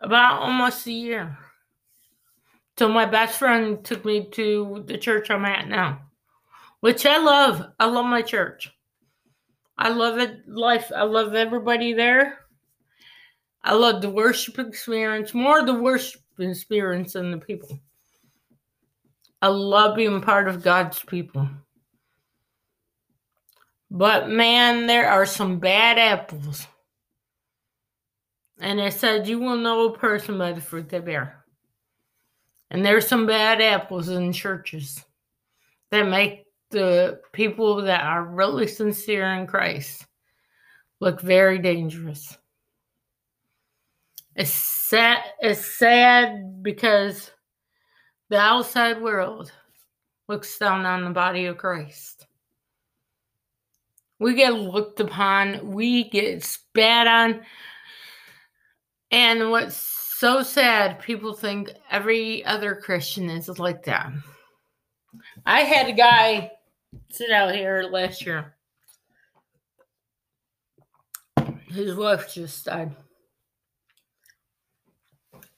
About 0.00 0.42
almost 0.42 0.86
a 0.86 0.92
year. 0.92 1.36
So 2.80 2.88
my 2.88 3.04
best 3.04 3.38
friend 3.38 3.84
took 3.84 4.06
me 4.06 4.30
to 4.30 4.82
the 4.86 4.96
church 4.96 5.30
I'm 5.30 5.44
at 5.44 5.68
now, 5.68 6.00
which 6.80 7.04
I 7.04 7.18
love. 7.18 7.62
I 7.78 7.84
love 7.84 8.06
my 8.06 8.22
church. 8.22 8.70
I 9.76 9.90
love 9.90 10.18
it. 10.18 10.48
Life. 10.48 10.90
I 10.96 11.02
love 11.02 11.34
everybody 11.34 11.92
there. 11.92 12.38
I 13.62 13.74
love 13.74 14.00
the 14.00 14.08
worship 14.08 14.58
experience 14.58 15.34
more 15.34 15.62
the 15.62 15.74
worship 15.74 16.22
experience 16.38 17.12
than 17.12 17.30
the 17.30 17.36
people. 17.36 17.78
I 19.42 19.48
love 19.48 19.94
being 19.94 20.22
part 20.22 20.48
of 20.48 20.62
God's 20.62 21.00
people. 21.00 21.50
But 23.90 24.30
man, 24.30 24.86
there 24.86 25.10
are 25.10 25.26
some 25.26 25.58
bad 25.58 25.98
apples. 25.98 26.66
And 28.58 28.80
it 28.80 28.94
said, 28.94 29.28
You 29.28 29.38
will 29.38 29.58
know 29.58 29.88
a 29.88 29.98
person 29.98 30.38
by 30.38 30.52
the 30.52 30.62
fruit 30.62 30.88
they 30.88 31.00
bear. 31.00 31.40
And 32.70 32.84
there's 32.84 33.08
some 33.08 33.26
bad 33.26 33.60
apples 33.60 34.08
in 34.08 34.32
churches 34.32 35.04
that 35.90 36.08
make 36.08 36.44
the 36.70 37.20
people 37.32 37.82
that 37.82 38.02
are 38.02 38.24
really 38.24 38.68
sincere 38.68 39.26
in 39.34 39.46
Christ 39.46 40.06
look 41.00 41.20
very 41.20 41.58
dangerous. 41.58 42.36
It's 44.36 44.52
sad, 44.52 45.22
it's 45.40 45.64
sad 45.64 46.62
because 46.62 47.32
the 48.28 48.38
outside 48.38 49.02
world 49.02 49.50
looks 50.28 50.56
down 50.58 50.86
on 50.86 51.04
the 51.04 51.10
body 51.10 51.46
of 51.46 51.58
Christ. 51.58 52.26
We 54.20 54.34
get 54.34 54.54
looked 54.54 55.00
upon, 55.00 55.72
we 55.72 56.08
get 56.08 56.44
spat 56.44 57.08
on. 57.08 57.40
And 59.10 59.50
what's 59.50 59.99
so 60.20 60.42
sad 60.42 61.00
people 61.00 61.32
think 61.32 61.70
every 61.90 62.44
other 62.44 62.74
Christian 62.74 63.30
is 63.30 63.58
like 63.58 63.84
that. 63.84 64.12
I 65.46 65.60
had 65.60 65.88
a 65.88 65.92
guy 65.92 66.50
sit 67.10 67.30
out 67.30 67.54
here 67.54 67.84
last 67.90 68.26
year. 68.26 68.54
His 71.68 71.94
wife 71.94 72.34
just 72.34 72.66
died. 72.66 72.94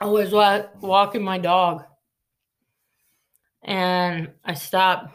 I 0.01 0.07
was 0.07 0.33
walking 0.81 1.25
my 1.25 1.39
dog 1.39 1.83
and 3.65 4.31
I 4.45 4.55
stopped 4.55 5.13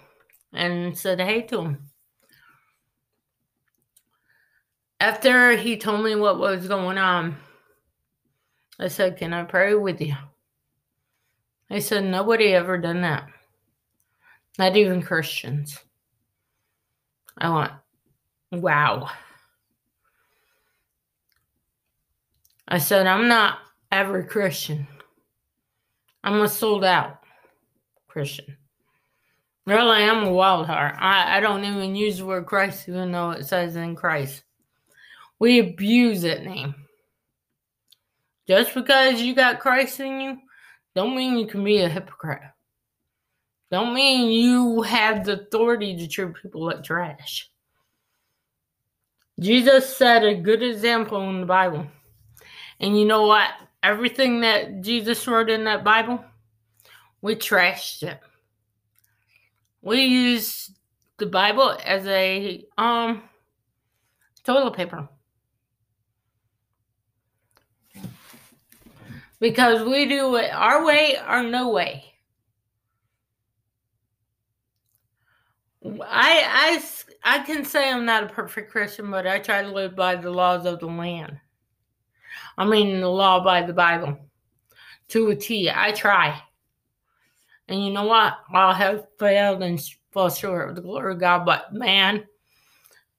and 0.52 0.98
said 0.98 1.22
hey 1.22 1.44
to 1.44 1.62
him. 1.62 1.90
After 5.00 5.56
he 5.56 5.78
told 5.78 6.04
me 6.04 6.16
what 6.16 6.38
was 6.38 6.68
going 6.68 6.98
on, 6.98 7.38
I 8.80 8.88
said, 8.88 9.18
Can 9.18 9.34
I 9.34 9.44
pray 9.44 9.74
with 9.74 10.02
you? 10.02 10.16
I 11.70 11.80
said, 11.80 12.04
Nobody 12.04 12.54
ever 12.54 12.78
done 12.78 13.02
that. 13.02 13.28
Not 14.58 14.76
even 14.76 15.02
Christians. 15.02 15.80
I 17.38 17.50
went, 17.50 18.64
Wow. 18.64 19.10
I 22.68 22.80
said, 22.80 23.08
I'm 23.08 23.28
not 23.28 23.60
every 23.92 24.26
Christian. 24.26 24.88
I'm 26.24 26.42
a 26.42 26.50
sold 26.50 26.84
out 26.84 27.20
Christian. 28.08 28.58
Really, 29.66 30.04
I'm 30.04 30.24
a 30.24 30.32
wild 30.32 30.66
heart. 30.66 30.96
I, 30.98 31.38
I 31.38 31.40
don't 31.40 31.64
even 31.64 31.96
use 31.96 32.18
the 32.18 32.26
word 32.26 32.46
Christ, 32.46 32.88
even 32.88 33.12
though 33.12 33.32
it 33.32 33.46
says 33.46 33.76
in 33.76 33.96
Christ. 33.96 34.44
We 35.40 35.60
abuse 35.60 36.22
that 36.22 36.44
name. 36.44 36.74
Just 38.48 38.74
because 38.74 39.22
you 39.22 39.36
got 39.36 39.60
Christ 39.60 40.00
in 40.00 40.22
you, 40.22 40.38
don't 40.96 41.16
mean 41.16 41.38
you 41.38 41.48
can 41.48 41.64
be 41.64 41.80
a 41.80 41.90
hypocrite. 41.90 42.42
Don't 43.70 43.94
mean 43.94 44.32
you 44.32 44.82
have 44.84 45.26
the 45.26 45.42
authority 45.42 45.98
to 45.98 46.08
treat 46.08 46.34
people 46.42 46.66
like 46.66 46.84
trash. 46.84 47.50
Jesus 49.40 49.96
set 49.96 50.24
a 50.24 50.34
good 50.34 50.64
example 50.64 51.30
in 51.30 51.42
the 51.42 51.46
Bible. 51.46 51.86
And 52.80 52.98
you 52.98 53.06
know 53.06 53.28
what? 53.28 53.50
Everything 53.84 54.42
that 54.42 54.82
Jesus 54.82 55.28
wrote 55.28 55.50
in 55.50 55.66
that 55.66 55.84
Bible, 55.84 56.24
we 57.22 57.36
trashed 57.36 58.04
it. 58.04 58.20
We 59.82 60.04
used 60.04 60.72
the 61.18 61.26
Bible 61.26 61.78
as 61.84 62.06
a 62.08 62.66
um 62.78 63.24
toilet 64.44 64.76
paper. 64.76 65.08
Because 69.40 69.88
we 69.88 70.06
do 70.08 70.36
it 70.36 70.52
our 70.52 70.86
way 70.86 71.18
or 71.28 71.44
no 71.44 71.70
way. 71.70 72.04
I, 75.86 76.82
I, 77.24 77.38
I 77.40 77.40
can 77.44 77.64
say 77.64 77.90
I'm 77.90 78.06
not 78.06 78.24
a 78.24 78.28
perfect 78.28 78.72
Christian, 78.72 79.10
but 79.10 79.28
I 79.28 79.40
try 79.40 79.62
to 79.62 79.72
live 79.72 79.96
by 79.96 80.16
the 80.16 80.32
laws 80.32 80.66
of 80.66 80.80
the 80.80 80.88
land. 80.88 81.40
I 82.58 82.66
mean, 82.66 83.00
the 83.00 83.10
law 83.10 83.44
by 83.44 83.62
the 83.62 83.74
Bible 83.74 84.18
to 85.10 85.30
a 85.30 85.36
T. 85.36 85.70
I 85.70 85.92
try. 85.92 86.42
And 87.68 87.84
you 87.84 87.92
know 87.92 88.06
what? 88.06 88.34
I'll 88.54 88.74
have 88.74 89.08
failed 89.20 89.62
and 89.62 89.82
fall 90.12 90.30
short 90.30 90.70
of 90.70 90.76
the 90.76 90.82
glory 90.82 91.14
of 91.14 91.20
God. 91.20 91.46
But 91.46 91.74
man, 91.74 92.26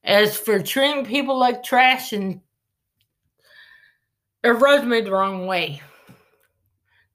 as 0.05 0.37
for 0.37 0.61
treating 0.61 1.05
people 1.05 1.39
like 1.39 1.63
trash 1.63 2.13
and 2.13 2.41
it 4.43 4.49
rubs 4.49 4.87
me 4.87 5.01
the 5.01 5.11
wrong 5.11 5.47
way 5.47 5.81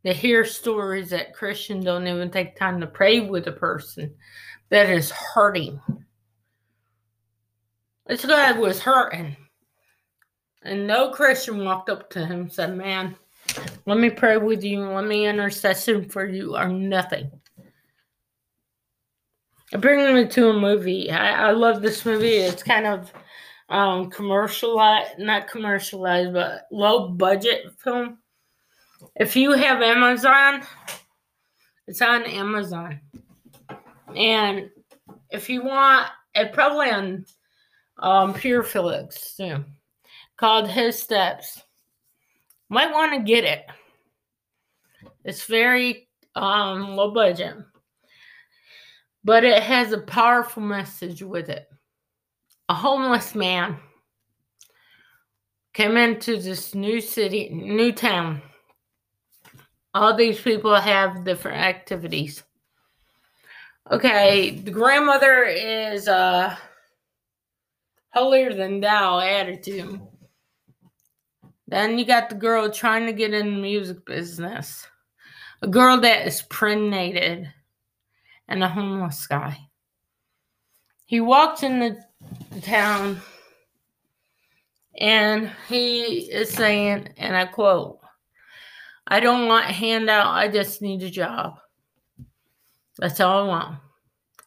to 0.05 0.13
hear 0.13 0.45
stories 0.45 1.09
that 1.09 1.33
Christians 1.33 1.85
don't 1.85 2.07
even 2.07 2.29
take 2.29 2.55
time 2.55 2.79
to 2.81 2.87
pray 2.87 3.21
with 3.21 3.47
a 3.47 3.51
person 3.51 4.13
that 4.69 4.89
is 4.89 5.11
hurting. 5.11 5.79
This 8.07 8.25
guy 8.25 8.51
was 8.51 8.81
hurting. 8.81 9.37
And 10.63 10.87
no 10.87 11.11
Christian 11.11 11.63
walked 11.63 11.89
up 11.89 12.09
to 12.11 12.25
him 12.25 12.41
and 12.41 12.51
said, 12.51 12.75
Man, 12.75 13.15
let 13.85 13.97
me 13.97 14.09
pray 14.09 14.37
with 14.37 14.63
you, 14.63 14.81
let 14.81 15.05
me 15.05 15.25
intercession 15.25 16.09
for 16.09 16.25
you, 16.25 16.55
or 16.55 16.67
nothing. 16.67 17.31
I 19.73 19.77
bring 19.77 20.13
me 20.13 20.27
to 20.27 20.49
a 20.49 20.53
movie. 20.53 21.09
I, 21.11 21.49
I 21.49 21.51
love 21.51 21.81
this 21.81 22.05
movie. 22.05 22.35
It's 22.35 22.63
kind 22.63 22.85
of 22.85 23.11
um 23.69 24.09
commercialized, 24.09 25.17
not 25.19 25.47
commercialized, 25.47 26.33
but 26.33 26.67
low 26.71 27.09
budget 27.09 27.71
film. 27.79 28.19
If 29.15 29.35
you 29.35 29.51
have 29.51 29.81
Amazon, 29.81 30.63
it's 31.87 32.01
on 32.01 32.23
Amazon. 32.23 32.99
And 34.15 34.69
if 35.29 35.49
you 35.49 35.63
want, 35.63 36.09
it 36.33 36.53
probably 36.53 36.89
on 36.89 37.25
um, 37.99 38.33
Pure 38.33 38.63
Flix 38.63 39.35
too, 39.35 39.63
called 40.37 40.69
His 40.69 40.97
Steps. 40.97 41.61
Might 42.69 42.91
want 42.91 43.13
to 43.13 43.23
get 43.23 43.43
it. 43.43 43.65
It's 45.23 45.45
very 45.45 46.07
um, 46.35 46.95
low 46.95 47.11
budget, 47.11 47.55
but 49.23 49.43
it 49.43 49.61
has 49.61 49.91
a 49.91 49.99
powerful 49.99 50.63
message 50.63 51.21
with 51.21 51.49
it. 51.49 51.67
A 52.69 52.73
homeless 52.73 53.35
man 53.35 53.77
came 55.73 55.97
into 55.97 56.37
this 56.37 56.73
new 56.73 57.01
city, 57.01 57.49
new 57.49 57.91
town 57.91 58.41
all 59.93 60.15
these 60.15 60.41
people 60.41 60.75
have 60.75 61.23
different 61.23 61.57
activities. 61.57 62.43
Okay, 63.91 64.51
the 64.51 64.71
grandmother 64.71 65.43
is 65.43 66.07
uh 66.07 66.55
holier 68.13 68.53
than 68.53 68.79
thou 68.79 69.19
attitude. 69.19 69.99
Then 71.67 71.97
you 71.97 72.05
got 72.05 72.29
the 72.29 72.35
girl 72.35 72.69
trying 72.69 73.07
to 73.07 73.13
get 73.13 73.33
in 73.33 73.55
the 73.55 73.61
music 73.61 74.05
business. 74.05 74.87
A 75.61 75.67
girl 75.67 75.99
that 76.01 76.27
is 76.27 76.43
prenated 76.43 77.51
and 78.47 78.63
a 78.63 78.67
homeless 78.67 79.25
guy. 79.25 79.57
He 81.05 81.19
walks 81.19 81.63
in 81.63 81.79
the, 81.79 81.97
the 82.51 82.61
town 82.61 83.21
and 84.99 85.51
he 85.67 86.29
is 86.31 86.49
saying, 86.51 87.09
and 87.17 87.35
I 87.35 87.45
quote, 87.45 87.99
I 89.07 89.19
don't 89.19 89.47
want 89.47 89.65
handout, 89.65 90.27
I 90.27 90.47
just 90.47 90.81
need 90.81 91.03
a 91.03 91.09
job. 91.09 91.59
That's 92.97 93.19
all 93.19 93.43
I 93.43 93.47
want. 93.47 93.77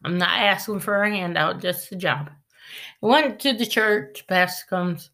I'm 0.05 0.19
not 0.19 0.39
asking 0.39 0.81
for 0.81 1.03
a 1.03 1.11
handout, 1.11 1.61
just 1.61 1.93
a 1.93 1.97
job. 1.97 2.31
Went 3.01 3.41
to 3.41 3.53
the 3.53 3.67
church, 3.67 4.27
pastor 4.27 4.67
comes. 4.69 5.11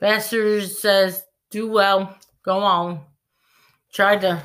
Pastor 0.00 0.60
says, 0.62 1.24
Do 1.50 1.70
well, 1.70 2.16
go 2.42 2.58
on. 2.58 3.00
Try 3.92 4.16
to 4.18 4.42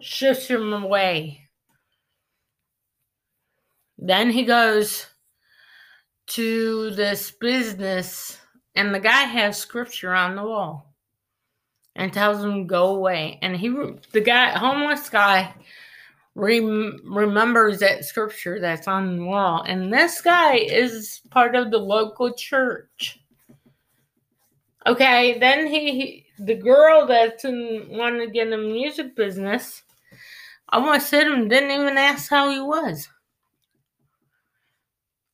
shift 0.00 0.48
him 0.48 0.72
away. 0.72 1.48
Then 3.98 4.30
he 4.30 4.44
goes 4.44 5.06
to 6.28 6.90
this 6.90 7.30
business, 7.30 8.38
and 8.74 8.94
the 8.94 9.00
guy 9.00 9.22
has 9.22 9.58
scripture 9.58 10.14
on 10.14 10.36
the 10.36 10.42
wall 10.44 10.89
and 11.96 12.12
tells 12.12 12.42
him 12.42 12.66
go 12.66 12.94
away. 12.94 13.38
And 13.42 13.56
he, 13.56 13.68
the 14.12 14.20
guy, 14.20 14.50
homeless 14.50 15.08
guy, 15.08 15.54
rem- 16.34 17.00
remembers 17.04 17.80
that 17.80 18.04
scripture 18.04 18.60
that's 18.60 18.88
on 18.88 19.16
the 19.16 19.24
wall. 19.24 19.62
And 19.62 19.92
this 19.92 20.20
guy 20.20 20.56
is 20.56 21.20
part 21.30 21.54
of 21.54 21.70
the 21.70 21.78
local 21.78 22.32
church. 22.34 23.20
Okay, 24.86 25.38
then 25.38 25.66
he, 25.66 25.92
he 25.92 26.26
the 26.38 26.54
girl 26.54 27.06
that's 27.06 27.44
in 27.44 27.86
wanted 27.90 28.26
to 28.26 28.30
get 28.30 28.44
in 28.44 28.50
the 28.50 28.56
music 28.56 29.14
business. 29.14 29.82
Almost 30.70 31.10
hit 31.10 31.26
him, 31.26 31.48
didn't 31.48 31.70
even 31.70 31.98
ask 31.98 32.30
how 32.30 32.50
he 32.50 32.60
was. 32.60 33.08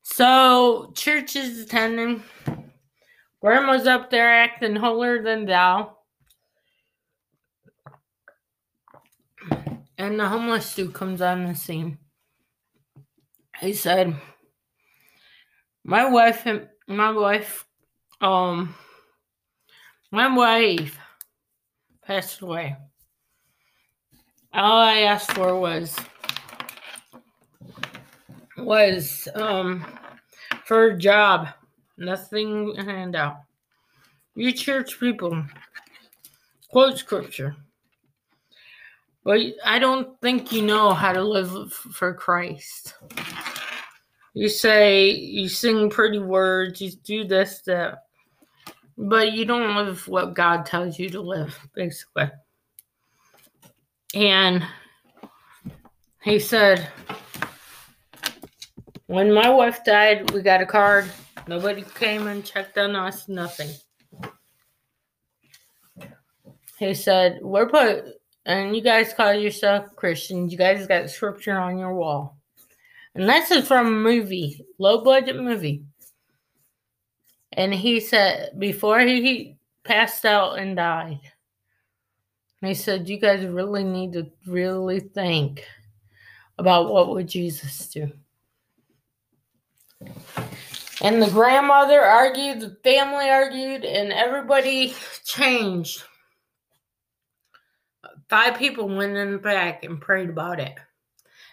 So 0.02 0.92
church 0.96 1.36
is 1.36 1.60
attending. 1.60 2.22
Grandma's 3.40 3.86
up 3.86 4.10
there 4.10 4.30
acting 4.30 4.74
holier 4.74 5.22
than 5.22 5.44
thou. 5.44 5.95
And 9.98 10.20
the 10.20 10.28
homeless 10.28 10.74
dude 10.74 10.92
comes 10.92 11.22
on 11.22 11.46
the 11.46 11.54
scene. 11.54 11.98
He 13.60 13.72
said, 13.72 14.14
My 15.84 16.08
wife 16.10 16.44
and 16.44 16.68
my 16.86 17.10
wife, 17.10 17.66
um, 18.20 18.74
my 20.10 20.34
wife 20.34 20.98
passed 22.04 22.42
away. 22.42 22.76
All 24.52 24.80
I 24.80 25.00
asked 25.00 25.32
for 25.32 25.58
was 25.58 25.96
was 28.56 29.28
um 29.34 29.84
for 30.64 30.86
a 30.86 30.98
job, 30.98 31.48
nothing 31.98 32.74
handout. 32.76 33.36
You 34.34 34.52
church 34.52 34.98
people 34.98 35.44
quote 36.68 36.98
scripture. 36.98 37.56
But 39.26 39.40
I 39.64 39.80
don't 39.80 40.20
think 40.20 40.52
you 40.52 40.62
know 40.62 40.94
how 40.94 41.12
to 41.12 41.20
live 41.20 41.72
for 41.72 42.14
Christ. 42.14 42.94
You 44.34 44.48
say, 44.48 45.10
you 45.10 45.48
sing 45.48 45.90
pretty 45.90 46.20
words, 46.20 46.80
you 46.80 46.92
do 47.02 47.24
this, 47.24 47.60
that, 47.62 48.04
but 48.96 49.32
you 49.32 49.44
don't 49.44 49.74
live 49.74 50.06
what 50.06 50.34
God 50.34 50.64
tells 50.64 50.96
you 50.96 51.10
to 51.10 51.20
live, 51.20 51.58
basically. 51.74 52.30
And 54.14 54.64
he 56.22 56.38
said, 56.38 56.88
when 59.06 59.34
my 59.34 59.48
wife 59.48 59.82
died, 59.84 60.30
we 60.30 60.40
got 60.40 60.62
a 60.62 60.66
card. 60.66 61.10
Nobody 61.48 61.82
came 61.82 62.28
and 62.28 62.44
checked 62.44 62.78
on 62.78 62.94
us, 62.94 63.28
nothing. 63.28 63.70
He 66.78 66.94
said, 66.94 67.40
We're 67.42 67.68
put 67.68 68.04
and 68.46 68.76
you 68.76 68.80
guys 68.80 69.12
call 69.12 69.34
yourself 69.34 69.94
Christians. 69.96 70.52
You 70.52 70.58
guys 70.58 70.86
got 70.86 71.10
scripture 71.10 71.58
on 71.58 71.78
your 71.78 71.92
wall. 71.92 72.38
And 73.14 73.28
this 73.28 73.50
is 73.50 73.66
from 73.66 73.88
a 73.88 73.90
movie, 73.90 74.64
low 74.78 75.02
budget 75.02 75.36
movie. 75.36 75.82
And 77.52 77.74
he 77.74 77.98
said, 77.98 78.52
before 78.58 79.00
he 79.00 79.56
passed 79.82 80.24
out 80.24 80.58
and 80.58 80.76
died, 80.76 81.20
he 82.60 82.74
said, 82.74 83.08
You 83.08 83.18
guys 83.18 83.44
really 83.44 83.84
need 83.84 84.12
to 84.14 84.30
really 84.46 85.00
think 85.00 85.64
about 86.58 86.90
what 86.90 87.10
would 87.10 87.28
Jesus 87.28 87.88
do. 87.88 88.10
And 91.02 91.22
the 91.22 91.30
grandmother 91.30 92.00
argued, 92.00 92.60
the 92.60 92.76
family 92.82 93.28
argued, 93.28 93.84
and 93.84 94.12
everybody 94.12 94.94
changed 95.24 96.02
five 98.28 98.58
people 98.58 98.88
went 98.88 99.16
in 99.16 99.32
the 99.32 99.38
back 99.38 99.84
and 99.84 100.00
prayed 100.00 100.30
about 100.30 100.60
it 100.60 100.74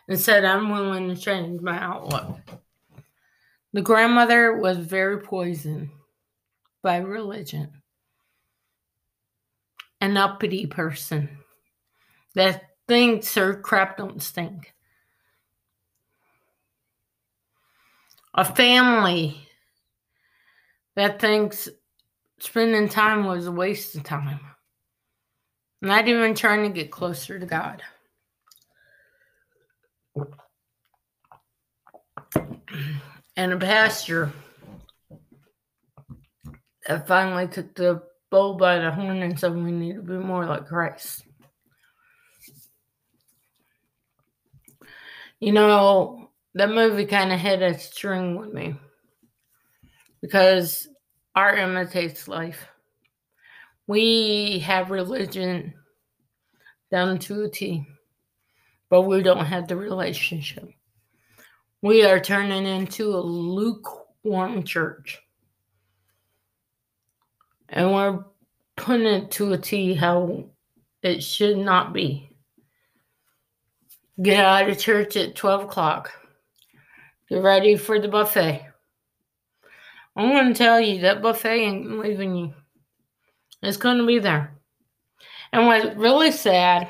and 0.07 0.19
said, 0.19 0.43
I'm 0.43 0.69
willing 0.69 1.09
to 1.09 1.15
change 1.15 1.61
my 1.61 1.79
outlook. 1.79 2.39
The 3.73 3.81
grandmother 3.81 4.57
was 4.57 4.77
very 4.77 5.19
poisoned 5.19 5.89
by 6.81 6.97
religion, 6.97 7.81
an 10.01 10.17
uppity 10.17 10.67
person 10.67 11.37
that 12.35 12.63
thinks 12.87 13.33
her 13.35 13.55
crap 13.55 13.97
don't 13.97 14.21
stink. 14.21 14.73
A 18.35 18.43
family 18.43 19.47
that 20.95 21.19
thinks 21.19 21.69
spending 22.39 22.89
time 22.89 23.25
was 23.25 23.47
a 23.47 23.51
waste 23.51 23.95
of 23.95 24.03
time. 24.03 24.39
Not 25.83 26.07
even 26.07 26.33
trying 26.33 26.63
to 26.63 26.69
get 26.69 26.91
closer 26.91 27.37
to 27.37 27.45
God. 27.45 27.83
And 33.35 33.51
a 33.51 33.57
pastor 33.57 34.31
that 36.87 37.05
finally 37.05 37.47
took 37.47 37.75
the 37.75 38.01
bull 38.31 38.53
by 38.53 38.79
the 38.79 38.91
horn 38.91 39.23
and 39.23 39.37
said 39.37 39.53
we 39.53 39.73
need 39.73 39.95
to 39.95 40.01
be 40.01 40.13
more 40.13 40.45
like 40.45 40.67
Christ. 40.67 41.23
You 45.41 45.51
know, 45.51 46.29
that 46.53 46.69
movie 46.69 47.05
kind 47.05 47.33
of 47.33 47.41
hit 47.41 47.61
a 47.61 47.77
string 47.77 48.37
with 48.37 48.53
me 48.53 48.75
because 50.21 50.87
art 51.35 51.59
imitates 51.59 52.29
life. 52.29 52.69
We 53.87 54.59
have 54.59 54.91
religion 54.91 55.73
down 56.89 57.19
to 57.19 57.43
a 57.43 57.49
T, 57.49 57.85
but 58.89 59.01
we 59.01 59.21
don't 59.21 59.45
have 59.45 59.67
the 59.67 59.75
relationship. 59.75 60.69
We 61.81 62.05
are 62.05 62.19
turning 62.19 62.65
into 62.65 63.13
a 63.13 63.19
lukewarm 63.19 64.63
church. 64.63 65.19
And 67.69 67.91
we're 67.91 68.23
putting 68.77 69.07
it 69.07 69.31
to 69.31 69.53
a 69.53 69.57
T 69.57 69.93
how 69.93 70.45
it 71.01 71.21
should 71.21 71.57
not 71.57 71.91
be. 71.91 72.29
Get 74.21 74.45
out 74.45 74.69
of 74.69 74.77
church 74.77 75.17
at 75.17 75.35
12 75.35 75.63
o'clock. 75.63 76.11
Get 77.29 77.41
ready 77.41 77.75
for 77.75 77.99
the 77.99 78.07
buffet. 78.07 78.65
I'm 80.15 80.29
going 80.29 80.53
to 80.53 80.57
tell 80.57 80.79
you 80.79 81.01
that 81.01 81.23
buffet 81.23 81.59
ain't 81.59 81.99
leaving 81.99 82.35
you. 82.35 82.53
It's 83.63 83.77
going 83.77 83.97
to 83.97 84.05
be 84.05 84.19
there. 84.19 84.51
And 85.53 85.67
what's 85.67 85.95
really 85.95 86.31
sad, 86.31 86.89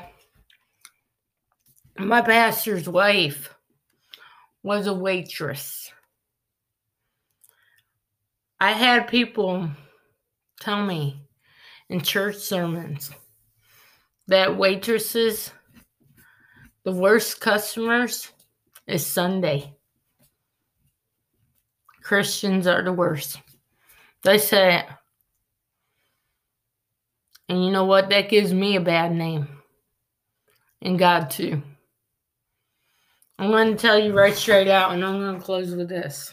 my 1.96 2.20
pastor's 2.20 2.88
wife 2.88 3.54
was 4.64 4.88
a 4.88 4.92
waitress. 4.92 5.92
I 8.58 8.72
had 8.72 9.06
people 9.06 9.70
tell 10.60 10.84
me 10.84 11.22
in 11.88 12.00
church 12.00 12.36
sermons 12.36 13.12
that 14.26 14.56
waitresses, 14.56 15.52
the 16.82 16.92
worst 16.92 17.40
customers 17.40 18.32
is 18.88 19.06
Sunday. 19.06 19.76
Christians 22.02 22.66
are 22.66 22.82
the 22.82 22.92
worst. 22.92 23.38
They 24.24 24.38
say. 24.38 24.84
And 27.48 27.64
you 27.64 27.70
know 27.70 27.84
what? 27.84 28.10
That 28.10 28.28
gives 28.28 28.52
me 28.52 28.76
a 28.76 28.80
bad 28.80 29.12
name. 29.12 29.48
And 30.80 30.98
God, 30.98 31.30
too. 31.30 31.62
I'm 33.38 33.50
going 33.50 33.72
to 33.72 33.76
tell 33.76 33.98
you 33.98 34.12
right 34.12 34.34
straight 34.34 34.68
out, 34.68 34.92
and 34.92 35.04
I'm 35.04 35.18
going 35.18 35.36
to 35.36 35.44
close 35.44 35.74
with 35.74 35.88
this. 35.88 36.32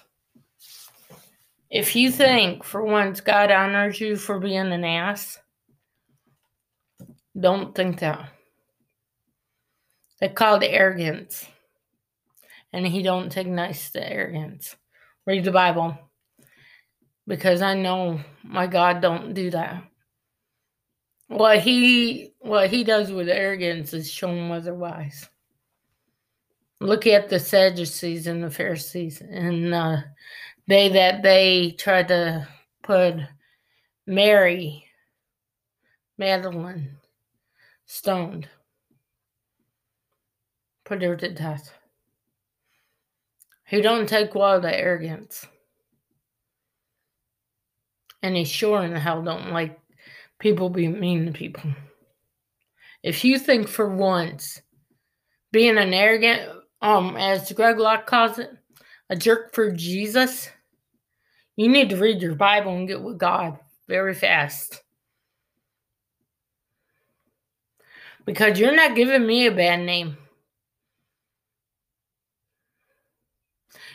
If 1.69 1.95
you 1.95 2.12
think 2.12 2.63
for 2.63 2.84
once 2.84 3.21
God 3.21 3.50
honors 3.50 4.00
you 4.00 4.17
for 4.17 4.39
being 4.39 4.71
an 4.71 4.84
ass, 4.84 5.39
don't 7.39 7.74
think 7.74 8.00
that. 8.00 8.30
It's 10.21 10.36
called 10.36 10.63
arrogance. 10.63 11.45
And 12.74 12.86
he 12.86 13.02
don't 13.02 13.32
take 13.32 13.47
nice 13.47 13.91
to 13.91 14.12
arrogance. 14.12 14.76
Read 15.26 15.43
the 15.43 15.52
Bible. 15.52 15.97
Because 17.26 17.62
I 17.62 17.74
know 17.74 18.19
my 18.43 18.67
God 18.67 19.02
don't 19.02 19.34
do 19.34 19.50
that. 19.52 19.84
What 21.32 21.60
he 21.60 22.34
what 22.39 22.70
he 22.70 22.84
does 22.84 23.10
with 23.10 23.30
arrogance 23.30 23.94
is 23.94 24.12
shown 24.12 24.52
otherwise. 24.52 25.30
Look 26.82 27.08
at 27.08 27.30
the 27.30 27.39
Sadducees 27.39 28.28
and 28.28 28.44
the 28.44 28.50
Pharisees 28.50 29.22
and 29.22 29.74
uh, 29.74 29.98
they 30.67 30.89
that 30.89 31.24
they 31.24 31.72
tried 31.80 32.10
to 32.10 32.46
put 32.84 33.15
Mary 34.06 34.84
Magdalene 36.17 36.98
stoned, 37.86 38.50
put 40.84 41.02
her 41.02 41.15
to 41.15 41.30
death. 41.34 41.74
Who 43.70 43.82
don't 43.82 44.10
take 44.10 44.36
well 44.36 44.62
to 44.62 44.78
arrogance. 44.78 45.48
And 48.22 48.36
he 48.36 48.44
sure 48.44 48.84
in 48.84 48.94
the 48.94 49.00
hell 49.00 49.24
don't 49.24 49.54
like 49.54 49.81
people 50.42 50.70
be 50.70 50.88
mean 50.88 51.28
to 51.28 51.32
people. 51.32 51.72
If 53.04 53.24
you 53.24 53.40
think 53.40 53.68
for 53.68 53.88
once 53.88 54.62
being 55.52 55.78
an 55.78 55.94
arrogant, 55.94 56.50
um, 56.82 57.16
as 57.16 57.52
Greg 57.54 57.78
Locke 57.78 58.08
calls 58.08 58.40
it, 58.40 58.50
a 59.10 59.16
jerk 59.16 59.54
for 59.54 59.72
Jesus, 59.72 60.50
you 61.56 61.70
need 61.70 61.92
to 61.92 61.98
read 61.98 62.22
your 62.22 62.36
Bible 62.36 62.76
and 62.76 62.88
get 62.88 63.02
with 63.02 63.18
God 63.18 63.60
very 63.88 64.16
fast. 64.16 64.82
Because 68.26 68.60
you're 68.60 68.76
not 68.76 68.96
giving 68.96 69.26
me 69.26 69.46
a 69.46 69.52
bad 69.52 69.82
name. 69.82 70.18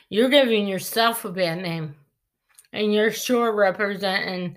You're 0.09 0.29
giving 0.29 0.69
yourself 0.69 1.25
a 1.25 1.33
bad 1.33 1.63
name. 1.63 1.97
And 2.73 2.93
you're 2.93 3.13
sure 3.13 3.53
representing 3.53 4.57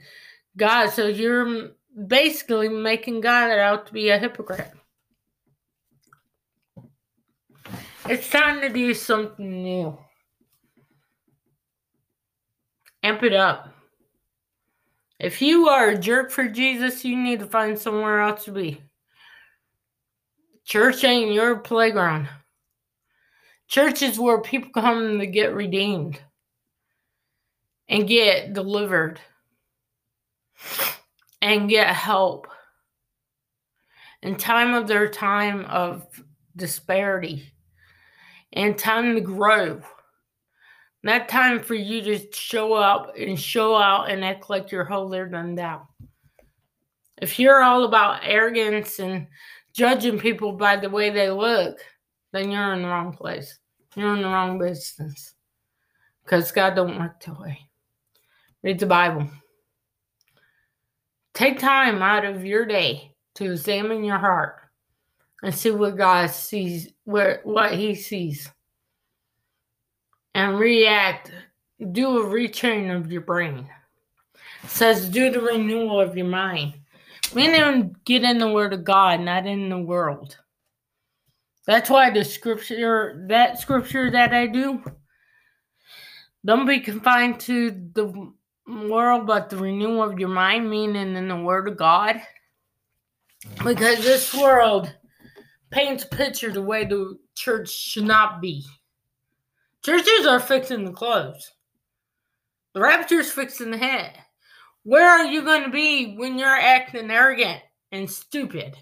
God. 0.58 0.89
So 0.89 1.08
you're 1.08 1.71
basically 2.08 2.69
making 2.69 3.21
God 3.21 3.52
out 3.52 3.88
to 3.88 3.93
be 3.93 4.10
a 4.10 4.17
hypocrite. 4.17 4.71
It's 8.08 8.30
time 8.30 8.62
to 8.62 8.69
do 8.69 8.93
something 8.93 9.63
new. 9.63 9.97
Amp 13.04 13.23
it 13.23 13.34
up. 13.34 13.73
If 15.19 15.41
you 15.41 15.67
are 15.67 15.89
a 15.89 15.97
jerk 15.97 16.32
for 16.32 16.47
Jesus, 16.47 17.04
you 17.04 17.17
need 17.17 17.39
to 17.39 17.45
find 17.45 17.78
somewhere 17.78 18.21
else 18.21 18.45
to 18.45 18.52
be. 18.52 18.82
Church 20.65 21.04
ain't 21.04 21.34
your 21.34 21.60
playground. 21.60 22.30
Church 23.67 24.02
is 24.02 24.19
where 24.19 24.41
people 24.41 24.71
come 24.71 25.19
to 25.19 25.28
get 25.28 25.54
redeemed 25.54 26.19
and 27.88 28.08
get 28.08 28.54
delivered 28.54 29.19
and 31.49 31.67
get 31.67 31.95
help 31.95 32.47
in 34.21 34.35
time 34.35 34.75
of 34.75 34.88
their 34.88 35.09
time 35.09 35.65
of 35.65 36.05
disparity 36.55 37.51
and 38.53 38.77
time 38.77 39.15
to 39.15 39.21
grow. 39.21 39.81
Not 41.01 41.27
time 41.27 41.59
for 41.59 41.73
you 41.73 42.03
to 42.03 42.31
show 42.31 42.73
up 42.73 43.13
and 43.17 43.39
show 43.39 43.75
out 43.75 44.12
and 44.12 44.23
act 44.23 44.51
like 44.51 44.69
you're 44.69 44.83
holier 44.83 45.27
than 45.27 45.55
thou. 45.55 45.88
If 47.19 47.39
you're 47.39 47.63
all 47.63 47.83
about 47.85 48.21
arrogance 48.23 48.99
and 48.99 49.25
judging 49.73 50.19
people 50.19 50.51
by 50.51 50.75
the 50.75 50.89
way 50.89 51.09
they 51.09 51.31
look, 51.31 51.79
then 52.31 52.51
you're 52.51 52.73
in 52.73 52.83
the 52.83 52.89
wrong 52.89 53.12
place. 53.12 53.57
You're 53.95 54.15
in 54.15 54.21
the 54.21 54.27
wrong 54.27 54.59
business. 54.59 55.33
Because 56.23 56.51
God 56.51 56.75
don't 56.75 56.99
work 56.99 57.19
that 57.23 57.39
way. 57.39 57.59
Read 58.62 58.77
the 58.77 58.85
Bible. 58.85 59.27
Take 61.33 61.59
time 61.59 62.01
out 62.01 62.25
of 62.25 62.45
your 62.45 62.65
day 62.65 63.15
to 63.35 63.51
examine 63.51 64.03
your 64.03 64.17
heart 64.17 64.57
and 65.41 65.53
see 65.53 65.71
what 65.71 65.97
God 65.97 66.29
sees, 66.29 66.89
where 67.05 67.41
what 67.43 67.73
He 67.73 67.95
sees 67.95 68.49
and 70.35 70.59
react, 70.59 71.31
do 71.91 72.19
a 72.19 72.25
retrain 72.25 72.95
of 72.95 73.11
your 73.11 73.21
brain. 73.21 73.67
It 74.63 74.69
says 74.69 75.09
do 75.09 75.29
the 75.29 75.41
renewal 75.41 75.99
of 75.99 76.15
your 76.15 76.27
mind. 76.27 76.73
Need 77.35 77.95
get 78.05 78.23
in 78.23 78.39
the 78.39 78.51
word 78.51 78.73
of 78.73 78.83
God, 78.83 79.21
not 79.21 79.45
in 79.45 79.69
the 79.69 79.77
world. 79.77 80.37
That's 81.67 81.89
why 81.89 82.09
the 82.09 82.25
scripture 82.25 83.25
that 83.27 83.59
scripture 83.59 84.09
that 84.11 84.33
I 84.33 84.47
do 84.47 84.81
don't 86.43 86.65
be 86.65 86.79
confined 86.79 87.39
to 87.41 87.71
the 87.93 88.31
world 88.69 89.25
but 89.25 89.49
the 89.49 89.58
renewal 89.58 90.03
of 90.03 90.19
your 90.19 90.29
mind, 90.29 90.69
meaning 90.69 91.15
in 91.15 91.27
the 91.27 91.36
word 91.36 91.67
of 91.67 91.77
God. 91.77 92.21
Because 93.63 94.03
this 94.03 94.34
world 94.34 94.93
paints 95.71 96.03
a 96.03 96.08
picture 96.08 96.51
the 96.51 96.62
way 96.62 96.86
the 96.86 97.17
church 97.36 97.69
should 97.69 98.05
not 98.05 98.41
be. 98.41 98.65
Churches 99.84 100.27
are 100.27 100.39
fixing 100.39 100.86
the 100.86 100.91
clothes. 100.91 101.51
The 102.73 102.82
rapture's 102.82 103.32
fixing 103.32 103.71
the 103.71 103.77
head. 103.77 104.17
Where 104.84 105.10
are 105.10 105.25
you 105.25 105.41
going 105.41 105.63
to 105.63 105.69
be 105.69 106.15
when 106.15 106.38
you're 106.38 106.49
acting 106.49 107.10
arrogant 107.10 107.62
and 107.91 108.10
stupid? 108.10 108.75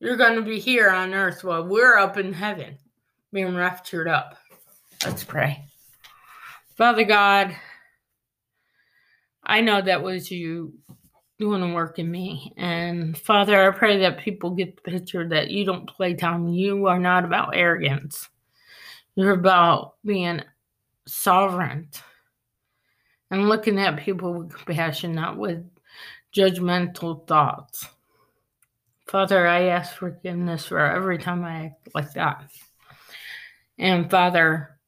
You're 0.00 0.16
going 0.16 0.36
to 0.36 0.42
be 0.42 0.58
here 0.58 0.90
on 0.90 1.14
earth 1.14 1.42
while 1.42 1.64
we're 1.64 1.96
up 1.96 2.18
in 2.18 2.32
heaven 2.32 2.78
being 3.32 3.54
raptured 3.54 4.08
up. 4.08 4.36
Let's 5.04 5.24
pray. 5.24 5.64
Father 6.76 7.04
God, 7.04 7.54
I 9.48 9.62
know 9.62 9.80
that 9.80 10.02
was 10.02 10.30
you 10.30 10.74
doing 11.38 11.62
the 11.62 11.74
work 11.74 11.98
in 11.98 12.10
me. 12.10 12.52
And 12.56 13.16
Father, 13.16 13.66
I 13.66 13.76
pray 13.76 13.98
that 14.00 14.18
people 14.18 14.50
get 14.50 14.76
the 14.76 14.90
picture 14.90 15.26
that 15.28 15.50
you 15.50 15.64
don't 15.64 15.88
play 15.88 16.14
time. 16.14 16.48
You 16.48 16.86
are 16.86 16.98
not 16.98 17.24
about 17.24 17.56
arrogance. 17.56 18.28
You're 19.14 19.32
about 19.32 19.94
being 20.04 20.42
sovereign 21.06 21.88
and 23.30 23.48
looking 23.48 23.78
at 23.78 23.96
people 23.96 24.34
with 24.34 24.52
compassion, 24.52 25.12
not 25.12 25.38
with 25.38 25.64
judgmental 26.36 27.26
thoughts. 27.26 27.86
Father, 29.06 29.46
I 29.46 29.64
ask 29.64 29.96
forgiveness 29.96 30.66
for 30.66 30.78
every 30.78 31.16
time 31.16 31.42
I 31.44 31.66
act 31.66 31.88
like 31.94 32.12
that. 32.12 32.44
And 33.78 34.10
Father, 34.10 34.78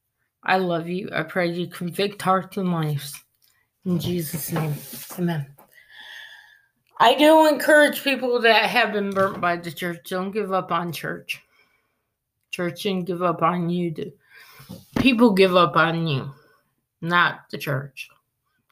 I 0.43 0.59
love 0.59 0.89
you. 0.89 1.09
I 1.13 1.23
pray 1.23 1.51
you 1.51 1.69
convict 1.69 2.21
hearts 2.21 2.59
and 2.59 2.71
lives. 2.71 3.15
In 3.85 3.99
Jesus' 3.99 4.53
name, 4.53 4.75
amen. 5.19 5.47
I 6.99 7.15
do 7.15 7.47
encourage 7.47 8.05
people 8.05 8.41
that 8.43 8.69
have 8.69 8.93
been 8.93 9.11
burnt 9.11 9.41
by 9.41 9.57
the 9.57 9.73
church, 9.73 10.11
don't 10.11 10.33
give 10.33 10.53
up 10.53 10.71
on 10.71 10.93
church. 10.93 11.41
Church 12.51 12.83
didn't 12.83 13.07
give 13.07 13.23
up 13.23 13.43
on 13.43 13.71
you. 13.71 13.95
People 14.99 15.33
give 15.33 15.57
up 15.57 15.77
on 15.77 16.07
you, 16.07 16.31
not 17.01 17.49
the 17.51 17.57
church. 17.57 18.11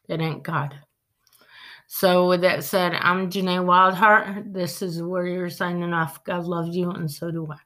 It 0.09 0.21
ain't 0.21 0.43
God. 0.43 0.79
So, 1.87 2.29
with 2.29 2.43
that 2.43 2.65
said, 2.65 2.93
I'm 2.95 3.31
Janae 3.31 3.65
Wildheart. 3.65 4.53
This 4.53 4.83
is 4.83 5.03
Warrior 5.03 5.49
signing 5.49 5.95
off. 5.95 6.23
God 6.23 6.45
loves 6.45 6.77
you, 6.77 6.91
and 6.91 7.11
so 7.11 7.31
do 7.31 7.51
I. 7.51 7.57